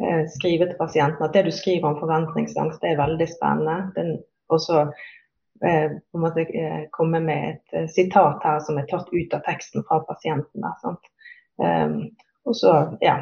eh, 0.03 0.23
skrive 0.37 0.69
til 0.69 0.79
pasienten 0.79 1.25
at 1.25 1.33
det 1.33 1.45
du 1.47 1.51
skriver 1.51 1.89
om 1.89 1.99
forventningsangst, 1.99 2.81
det 2.81 2.93
er 2.93 3.01
veldig 3.01 3.27
spennende. 3.33 4.21
og 4.49 4.61
så 4.61 4.85
eh, 5.65 5.89
på 5.89 6.17
en 6.17 6.25
måte 6.25 6.45
eh, 6.45 6.85
komme 6.91 7.19
med 7.19 7.57
et 7.73 7.91
sitat 7.91 8.45
her 8.45 8.59
som 8.59 8.77
er 8.77 8.87
tatt 8.89 9.09
ut 9.09 9.33
av 9.33 9.41
teksten 9.49 9.85
fra 9.89 9.99
pasienten. 10.05 10.61
Der, 10.61 10.79
sant? 10.81 11.14
Um, 11.61 11.97
og 12.45 12.55
så, 12.55 12.73
ja. 13.01 13.21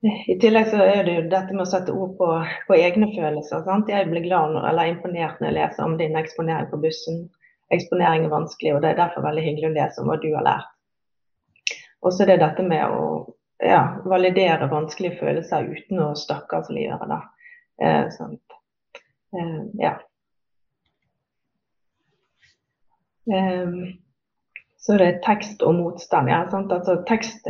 I 0.00 0.38
tillegg 0.40 0.70
så 0.72 0.80
er 0.80 1.02
det 1.04 1.14
jo 1.16 1.24
dette 1.28 1.52
med 1.52 1.66
å 1.66 1.68
sette 1.68 1.92
ord 1.92 2.14
på, 2.16 2.28
på 2.68 2.76
egne 2.76 3.10
følelser. 3.12 3.64
Sant? 3.66 3.90
Jeg 3.92 4.08
blir 4.08 4.24
glad 4.24 4.54
når, 4.54 4.68
eller 4.70 4.92
imponert 4.94 5.40
når 5.40 5.50
jeg 5.50 5.58
leser 5.58 5.84
om 5.84 5.96
din 6.00 6.16
eksponering 6.16 6.70
på 6.70 6.80
bussen. 6.80 7.26
Eksponering 7.74 8.24
er 8.26 8.32
vanskelig, 8.32 8.74
og 8.74 8.84
det 8.84 8.92
er 8.92 9.02
derfor 9.02 9.26
veldig 9.26 9.44
hyggelig 9.44 9.68
å 9.70 9.74
lese 9.76 10.00
om 10.02 10.08
hva 10.10 10.16
du 10.22 10.30
har 10.32 10.46
lært. 10.46 10.70
Og 12.00 12.14
så 12.14 12.24
er 12.24 12.32
det 12.32 12.40
dette 12.42 12.64
med 12.64 12.86
å 12.88 13.02
ja, 13.60 13.82
validere 14.08 14.70
vanskelige 14.72 15.18
følelser 15.20 15.68
uten 15.68 16.00
å 16.00 16.12
stakkarsliggjøre 16.16 17.08
det. 17.10 17.20
Eh, 17.84 18.06
sant? 18.16 18.56
Eh, 19.36 19.60
ja. 19.84 19.98
Um, 23.30 24.00
så 24.90 24.96
det 24.98 25.06
er 25.06 25.20
tekst 25.22 25.60
og 25.62 25.76
motstand. 25.78 26.30
Ja, 26.32 26.40
altså, 26.50 26.96
tekst 27.06 27.46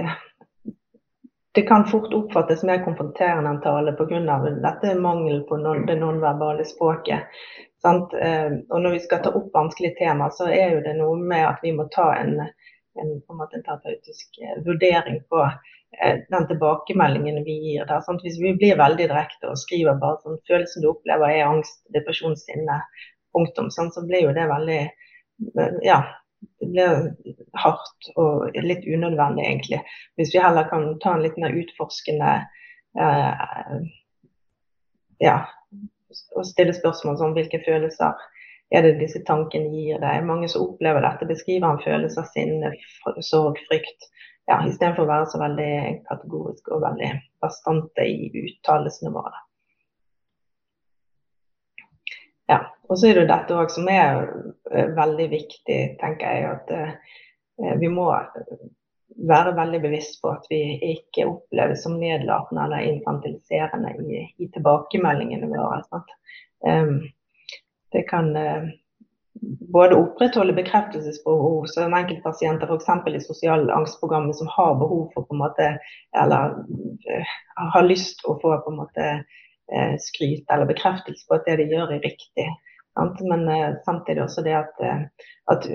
det 1.53 1.63
kan 1.63 1.87
fort 1.89 2.13
oppfattes 2.15 2.63
mer 2.69 2.83
konfronterende 2.85 3.51
enn 3.51 3.63
tale 3.65 3.95
pga. 3.97 4.19
dette 4.67 4.93
mangelen 4.95 5.47
på 5.49 5.57
non, 5.57 5.87
det 5.87 5.97
nonverbale 5.97 6.67
språket. 6.69 7.41
Eh, 7.87 8.53
og 8.69 8.83
når 8.83 8.91
vi 8.91 9.01
skal 9.01 9.23
ta 9.25 9.33
opp 9.33 9.49
vanskelige 9.55 9.97
temaer, 10.03 10.37
så 10.37 10.51
er 10.53 10.77
jo 10.77 10.85
det 10.85 10.95
noe 10.99 11.17
med 11.17 11.47
at 11.49 11.65
vi 11.65 11.73
må 11.73 11.89
ta 11.97 12.11
en, 12.19 12.37
en, 12.45 13.11
en, 13.17 13.43
terapeutisk 13.65 14.39
eh, 14.45 14.61
vurdering 14.69 15.23
på 15.33 15.43
eh, 15.49 16.21
den 16.29 16.47
tilbakemeldingen 16.53 17.43
vi 17.49 17.57
gir. 17.65 17.89
Der? 17.89 18.23
Hvis 18.23 18.39
vi 18.43 18.53
blir 18.61 18.79
veldig 18.85 19.09
direkte 19.09 19.49
og 19.49 19.59
skriver 19.65 19.99
bare 19.99 20.21
sånn 20.23 20.45
følelsen 20.45 20.85
du 20.85 20.93
opplever 20.93 21.33
er 21.33 21.49
angst, 21.49 21.81
depresjon, 21.97 22.37
sinne, 22.37 22.83
punktum, 23.33 23.73
sant? 23.73 23.97
så 23.97 24.05
blir 24.05 24.29
jo 24.29 24.37
det 24.37 24.45
veldig 24.53 24.81
ja, 25.81 26.03
det 26.05 26.30
blir 26.61 27.15
hardt 27.59 28.11
og 28.17 28.57
litt 28.65 28.87
unødvendig, 28.87 29.45
egentlig. 29.47 29.81
Hvis 30.17 30.35
vi 30.35 30.43
heller 30.43 30.69
kan 30.71 30.93
ta 31.03 31.15
en 31.15 31.25
litt 31.25 31.39
mer 31.41 31.55
utforskende 31.57 32.35
eh, 33.01 33.79
ja, 35.21 35.39
og 36.37 36.47
stille 36.49 36.75
spørsmål 36.77 37.19
som 37.21 37.35
hvilke 37.37 37.63
følelser 37.67 38.19
er 38.71 38.87
det 38.87 39.01
disse 39.01 39.21
tankene 39.27 39.73
gir 39.75 40.01
deg. 40.03 40.25
Mange 40.27 40.49
som 40.49 40.69
opplever 40.69 41.03
dette, 41.05 41.29
beskriver 41.29 41.73
en 41.73 41.83
følelse 41.83 42.23
av 42.23 42.31
sinne, 42.31 42.73
sorg, 43.27 43.59
frykt. 43.69 44.09
Ja, 44.49 44.61
Istedenfor 44.67 45.05
å 45.05 45.11
være 45.11 45.29
så 45.31 45.39
veldig 45.43 45.73
kategorisk 46.09 46.71
og 46.75 46.83
veldig 46.85 47.11
bastante 47.43 48.07
i 48.07 48.31
uttalelsene 48.31 49.13
våre. 49.15 49.43
Ja, 52.51 52.65
og 52.91 52.99
så 52.99 53.07
er 53.07 53.21
det 53.21 53.29
dette 53.31 53.55
òg 53.55 53.71
som 53.71 53.89
er 53.91 54.25
eh, 54.75 54.91
veldig 54.97 55.29
viktig, 55.31 55.81
tenker 56.01 56.35
jeg. 56.35 56.55
At 56.57 56.73
eh, 56.75 57.75
vi 57.79 57.91
må 57.93 58.09
være 59.29 59.55
veldig 59.57 59.81
bevisst 59.83 60.21
på 60.23 60.33
at 60.33 60.47
vi 60.51 60.61
ikke 60.95 61.29
oppleves 61.29 61.85
som 61.85 61.99
nedlatende 62.01 62.65
eller 62.67 62.87
infantiliserende 62.89 63.95
i, 64.01 64.23
i 64.39 64.49
tilbakemeldingene 64.55 65.51
våre. 65.51 66.03
Um, 66.67 67.03
det 67.93 68.07
kan 68.09 68.31
uh, 68.37 68.71
både 69.75 69.99
opprettholde 69.99 70.57
bekreftelsesbehov 70.57 71.67
som 71.73 71.95
enkeltpasienter 71.97 72.71
f.eks. 72.71 72.89
i 73.15 73.23
sosialangstprogrammet 73.27 74.37
som 74.37 74.51
har 74.57 74.75
behov 74.81 75.11
for 75.15 75.29
på 75.29 75.37
en 75.37 75.45
måte, 75.45 75.69
eller 76.23 76.57
uh, 76.57 77.37
har 77.77 77.87
lyst 77.89 78.25
å 78.25 78.39
få 78.41 78.57
på 78.65 78.73
en 78.73 78.81
måte 78.83 79.13
uh, 79.21 79.95
skryt 80.01 80.49
eller 80.49 80.71
bekreftelse 80.71 81.27
på 81.29 81.39
at 81.39 81.49
det 81.49 81.61
de 81.63 81.71
gjør, 81.75 81.97
er 81.99 82.05
riktig. 82.07 82.49
Men 83.01 83.49
uh, 83.49 83.81
samtidig 83.85 84.23
også 84.23 84.45
det 84.47 84.55
at, 84.59 84.83
uh, 84.85 85.27
at, 85.53 85.67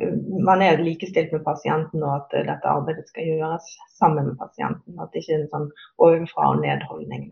man 0.45 0.61
er 0.61 0.83
likestilt 0.83 1.33
med 1.33 1.43
pasienten, 1.45 2.03
og 2.03 2.15
at 2.19 2.37
uh, 2.37 2.45
dette 2.51 2.71
arbeidet 2.71 3.07
skal 3.09 3.29
gjøres 3.31 3.67
sammen 3.99 4.31
med 4.31 4.39
pasienten. 4.41 4.99
At 5.01 5.11
det 5.13 5.23
ikke 5.23 5.37
er 5.37 5.43
en 5.43 5.53
sånn 5.53 5.69
ovenfra 6.07 6.49
og 6.53 6.63
ned-holdning. 6.63 7.29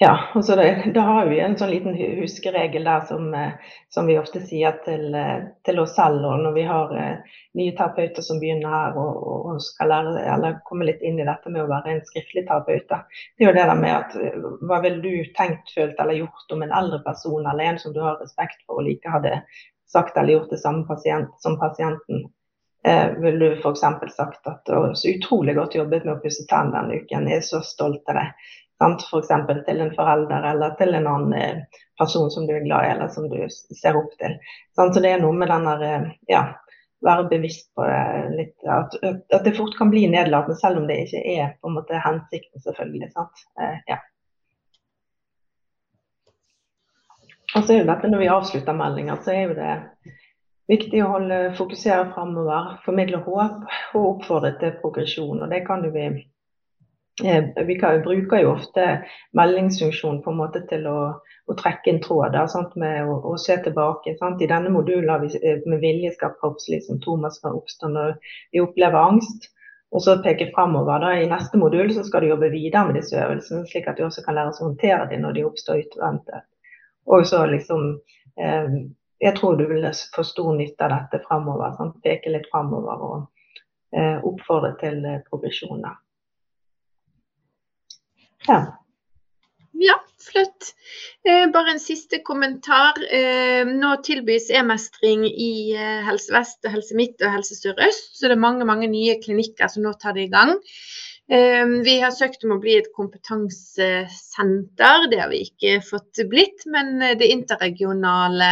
Ja, 0.00 0.12
altså 0.34 0.56
det, 0.56 0.92
da 0.94 1.00
har 1.00 1.26
vi 1.26 1.40
en 1.42 1.56
sånn 1.58 1.72
liten 1.72 1.96
huskeregel 1.98 2.84
der 2.86 3.00
som, 3.08 3.32
eh, 3.34 3.72
som 3.90 4.06
vi 4.06 4.14
ofte 4.18 4.40
sier 4.46 4.76
til, 4.84 5.08
eh, 5.14 5.48
til, 5.66 5.80
oss 5.82 5.96
selv. 5.96 6.22
Og 6.22 6.44
når 6.44 6.54
vi 6.54 6.66
har 6.68 6.94
eh, 6.94 7.40
nye 7.58 7.74
terapeuter 7.74 8.22
som 8.22 8.38
begynner 8.38 8.70
her 8.70 9.00
og, 9.02 9.24
og 9.26 9.64
skal 9.64 9.90
lære, 9.90 10.22
eller 10.36 10.60
komme 10.68 10.86
litt 10.86 11.02
inn 11.02 11.18
i 11.18 11.26
dette 11.26 11.50
med 11.50 11.64
å 11.64 11.70
være 11.72 11.96
en 11.96 12.04
skriftlig 12.06 12.46
terapeut. 12.46 12.86
Det 12.86 13.46
er 13.46 13.50
jo 13.50 13.56
det 13.58 13.66
der 13.72 13.82
med 13.82 13.96
at 13.96 14.14
hva 14.70 14.78
ville 14.86 15.02
du 15.02 15.34
tenkt, 15.38 15.74
følt 15.74 15.98
eller 15.98 16.20
gjort 16.20 16.54
om 16.54 16.62
en 16.62 16.76
eldre 16.82 17.02
person 17.08 17.42
eller 17.42 17.72
en 17.72 17.82
som 17.82 17.96
du 17.96 17.98
har 18.04 18.22
respekt 18.22 18.62
for 18.66 18.78
og 18.78 18.86
like 18.86 19.10
hadde 19.10 19.40
sagt 19.90 20.16
eller 20.16 20.32
gjort 20.32 20.50
det 20.54 20.62
samme 20.62 20.86
pasient, 20.86 21.34
som 21.42 21.58
pasienten. 21.58 22.28
Eh, 22.84 23.10
vil 23.18 23.38
du 23.38 23.52
f.eks. 23.52 23.80
sagt 24.14 24.46
at 24.46 24.62
det 24.66 24.74
var 24.74 24.94
så 24.94 25.08
utrolig 25.08 25.54
godt 25.56 25.74
jobbet 25.74 26.04
med 26.06 26.14
å 26.14 26.22
pusse 26.22 26.46
tennene 26.46 26.84
denne 26.86 27.02
uken, 27.02 27.26
jeg 27.26 27.42
er 27.42 27.46
så 27.46 27.62
stolt 27.66 28.06
av 28.12 28.20
deg. 28.20 28.50
F.eks. 28.78 29.30
til 29.66 29.80
en 29.82 29.94
forelder 29.96 30.44
eller 30.52 30.74
til 30.78 30.94
en 30.94 31.06
annen 31.10 31.34
eh, 31.34 31.82
person 31.98 32.30
som 32.30 32.46
du 32.46 32.54
er 32.54 32.64
glad 32.66 32.86
i 32.86 32.90
eller 32.94 33.08
som 33.10 33.26
du 33.30 33.38
ser 33.50 33.98
opp 33.98 34.12
til. 34.20 34.36
Så 34.74 34.88
det 34.94 35.10
er 35.10 35.22
noe 35.22 35.34
med 35.34 35.50
den 35.50 35.66
der, 35.66 35.82
eh, 35.88 36.10
ja, 36.30 36.44
være 37.04 37.28
bevisst 37.30 37.72
på 37.74 37.86
det 37.86 38.36
litt. 38.36 38.54
At, 38.66 38.94
at, 39.02 39.42
det 39.44 39.56
fort 39.56 39.74
kan 39.78 39.90
bli 39.90 40.06
nedlatende, 40.10 40.58
selv 40.58 40.82
om 40.82 40.86
det 40.90 41.00
ikke 41.04 41.24
er 41.34 41.56
på 41.60 41.70
en 41.70 41.78
måte 41.78 42.04
hensikten, 42.04 42.62
selvfølgelig. 42.62 43.10
sant? 43.14 43.44
Eh, 43.60 43.82
ja. 43.90 43.98
Og 47.56 47.64
så 47.64 47.74
er 47.74 47.78
jo 47.80 47.88
dette 47.88 48.08
Når 48.12 48.20
vi 48.22 48.32
avslutter 48.32 48.76
meldinger, 48.76 49.20
så 49.24 49.34
er 49.34 49.42
jo 49.42 49.58
det 49.58 49.76
viktig 50.68 51.00
å 51.02 51.12
holde, 51.14 51.38
fokusere 51.58 52.10
framover. 52.14 52.74
Formidle 52.84 53.22
håp 53.24 53.62
og 53.96 54.02
oppfordre 54.04 54.52
til 54.60 54.76
progresjon. 54.82 55.42
og 55.42 55.48
det 55.50 55.64
kan 55.66 55.84
jo 55.84 55.94
vi 55.94 56.10
vi 57.66 57.74
kan, 57.80 58.02
bruker 58.02 58.42
jo 58.42 58.52
ofte 58.52 58.84
meldingsfunksjon 59.36 60.20
på 60.22 60.30
en 60.30 60.38
måte 60.38 60.62
til 60.70 60.86
å, 60.86 60.98
å 61.48 61.56
trekke 61.58 61.90
en 61.92 62.00
tråd 62.04 62.34
da, 62.36 62.44
sant, 62.50 62.74
med 62.78 63.08
å, 63.08 63.18
å, 63.32 63.36
se 63.40 63.56
tilbake. 63.64 64.14
Sant. 64.20 64.42
I 64.42 64.50
denne 64.50 64.70
modulen 64.70 65.10
har 65.10 65.22
vi 65.24 65.32
eh, 65.42 65.62
med 65.66 65.82
vilje 65.82 66.12
skapt 66.14 66.40
kroppslige 66.42 66.86
symptomer 66.86 67.32
som 67.34 67.56
oppstår 67.58 67.94
når 67.94 68.18
vi 68.54 68.62
opplever 68.62 69.00
angst. 69.00 69.50
Og 69.88 70.04
så 70.04 70.18
peke 70.20 70.50
framover. 70.52 71.06
I 71.16 71.30
neste 71.30 71.58
modul 71.58 71.90
så 71.96 72.04
skal 72.04 72.22
du 72.22 72.32
jobbe 72.32 72.50
videre 72.52 72.84
med 72.90 72.98
disse 73.00 73.16
øvelsene, 73.16 73.64
slik 73.70 73.88
at 73.88 73.96
du 73.96 74.04
også 74.04 74.22
kan 74.26 74.36
lære 74.36 74.52
å 74.52 74.66
håndtere 74.66 75.08
dem 75.08 75.24
når 75.24 75.38
de 75.38 75.46
oppstår 75.48 75.80
utventet. 75.86 76.44
Og 77.08 77.24
så 77.26 77.46
liksom 77.48 77.90
eh, 78.36 78.74
Jeg 79.18 79.34
tror 79.34 79.56
du 79.58 79.64
vil 79.66 79.86
få 80.14 80.22
stor 80.22 80.52
nytte 80.54 80.84
av 80.86 80.92
dette 80.94 81.24
framover. 81.24 81.74
Peke 82.04 82.30
litt 82.30 82.46
fremover 82.52 83.06
og 83.08 83.16
eh, 83.96 84.20
oppfordre 84.22 84.76
til 84.78 85.00
eh, 85.08 85.24
progresjoner. 85.30 85.96
Ja. 88.48 88.58
Ja, 89.78 89.94
flott. 90.30 90.72
Eh, 91.28 91.50
bare 91.52 91.70
en 91.70 91.80
siste 91.80 92.18
kommentar. 92.24 92.96
Eh, 93.14 93.68
nå 93.68 93.90
tilbys 94.02 94.48
e-mestring 94.50 95.26
i 95.28 95.50
eh, 95.76 96.00
Helse 96.06 96.32
Vest, 96.34 96.64
Helse 96.66 96.96
Midt 96.98 97.22
og 97.22 97.36
Helse 97.36 97.58
Sør-Øst. 97.58 98.16
Så 98.18 98.26
det 98.26 98.38
er 98.38 98.46
mange, 98.46 98.66
mange 98.66 98.88
nye 98.90 99.18
klinikker 99.22 99.70
som 99.70 99.84
nå 99.86 99.92
tar 100.00 100.16
det 100.16 100.26
i 100.26 100.32
gang. 100.32 100.56
Ehm, 101.30 101.82
vi 101.84 102.00
har 102.00 102.10
søkt 102.16 102.44
om 102.46 102.54
å 102.54 102.60
bli 102.62 102.78
et 102.78 102.86
kompetansesenter, 102.96 105.02
det 105.12 105.18
har 105.20 105.28
vi 105.28 105.42
ikke 105.44 105.74
fått 105.84 106.16
blitt. 106.30 106.64
Men 106.72 107.02
eh, 107.04 107.18
det 107.20 107.28
interregionale 107.34 108.48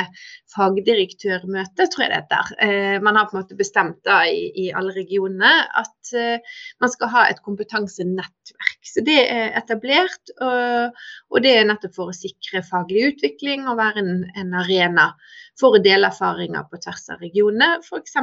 fagdirektørmøtet, 0.52 1.88
tror 1.92 2.02
jeg 2.04 2.10
det 2.12 2.18
heter. 2.18 2.44
Eh, 2.66 2.96
man 3.04 3.16
har 3.16 3.26
på 3.30 3.36
en 3.36 3.40
måte 3.40 3.56
bestemt 3.56 4.00
da 4.04 4.18
i, 4.28 4.72
alle 4.76 4.92
regionene 4.92 5.52
at 5.80 6.12
eh, 6.12 6.38
man 6.84 6.90
skal 6.92 7.08
ha 7.14 7.22
et 7.30 7.40
kompetansenettverk. 7.46 8.80
Så 8.86 9.00
det 9.06 9.20
er 9.24 9.56
etablert, 9.58 10.30
og 10.38 11.38
det 11.42 11.52
er 11.56 11.64
nettopp 11.66 11.94
for 11.96 12.10
å 12.12 12.16
sikre 12.16 12.62
faglig 12.64 13.02
utvikling 13.10 13.66
og 13.66 13.78
være 13.80 13.98
en, 14.04 14.24
en 14.38 14.54
arena 14.60 15.06
for 15.60 15.76
å 15.76 15.82
dele 15.82 16.06
erfaringer 16.12 16.68
på 16.70 16.78
tvers 16.84 17.08
av 17.12 17.24
regionene, 17.24 17.80
f.eks. 17.82 18.14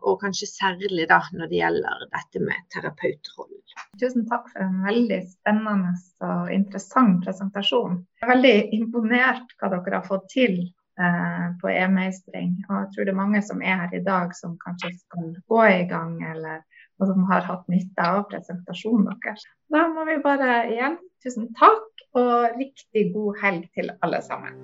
og 0.00 0.20
kanskje 0.24 0.48
særlig 0.50 1.06
da 1.12 1.20
når 1.36 1.52
det 1.52 1.60
gjelder 1.60 1.96
dette 2.08 2.42
med 2.42 2.66
terapeutrollen. 2.74 3.61
Tusen 4.00 4.26
takk 4.28 4.48
for 4.50 4.64
en 4.64 4.82
veldig 4.86 5.18
spennende 5.30 5.94
og 6.26 6.52
interessant 6.54 7.20
presentasjon. 7.24 7.98
Jeg 8.20 8.26
er 8.26 8.32
veldig 8.34 8.54
imponert 8.78 9.56
hva 9.60 9.72
dere 9.74 9.98
har 10.00 10.08
fått 10.08 10.28
til 10.32 10.58
eh, 10.62 11.46
på 11.60 11.72
e-meistring. 11.72 12.54
Og 12.68 12.76
jeg 12.78 12.90
tror 12.94 13.08
det 13.08 13.14
er 13.14 13.20
mange 13.22 13.42
som 13.46 13.62
er 13.62 13.84
her 13.84 13.96
i 13.98 14.04
dag 14.06 14.36
som 14.38 14.58
kanskje 14.64 14.94
skal 14.98 15.32
gå 15.48 15.64
i 15.70 15.84
gang, 15.90 16.16
eller 16.32 16.62
og 17.02 17.08
som 17.10 17.24
har 17.30 17.42
hatt 17.48 17.64
nytte 17.72 18.04
av 18.06 18.22
presentasjonen 18.30 19.08
deres. 19.10 19.42
Da 19.72 19.88
må 19.90 20.06
vi 20.06 20.20
bare 20.22 20.62
igjen 20.70 21.00
tusen 21.24 21.50
takk, 21.58 21.88
og 22.18 22.58
riktig 22.60 23.08
god 23.14 23.42
helg 23.42 23.68
til 23.74 23.92
alle 24.04 24.20
sammen. 24.22 24.58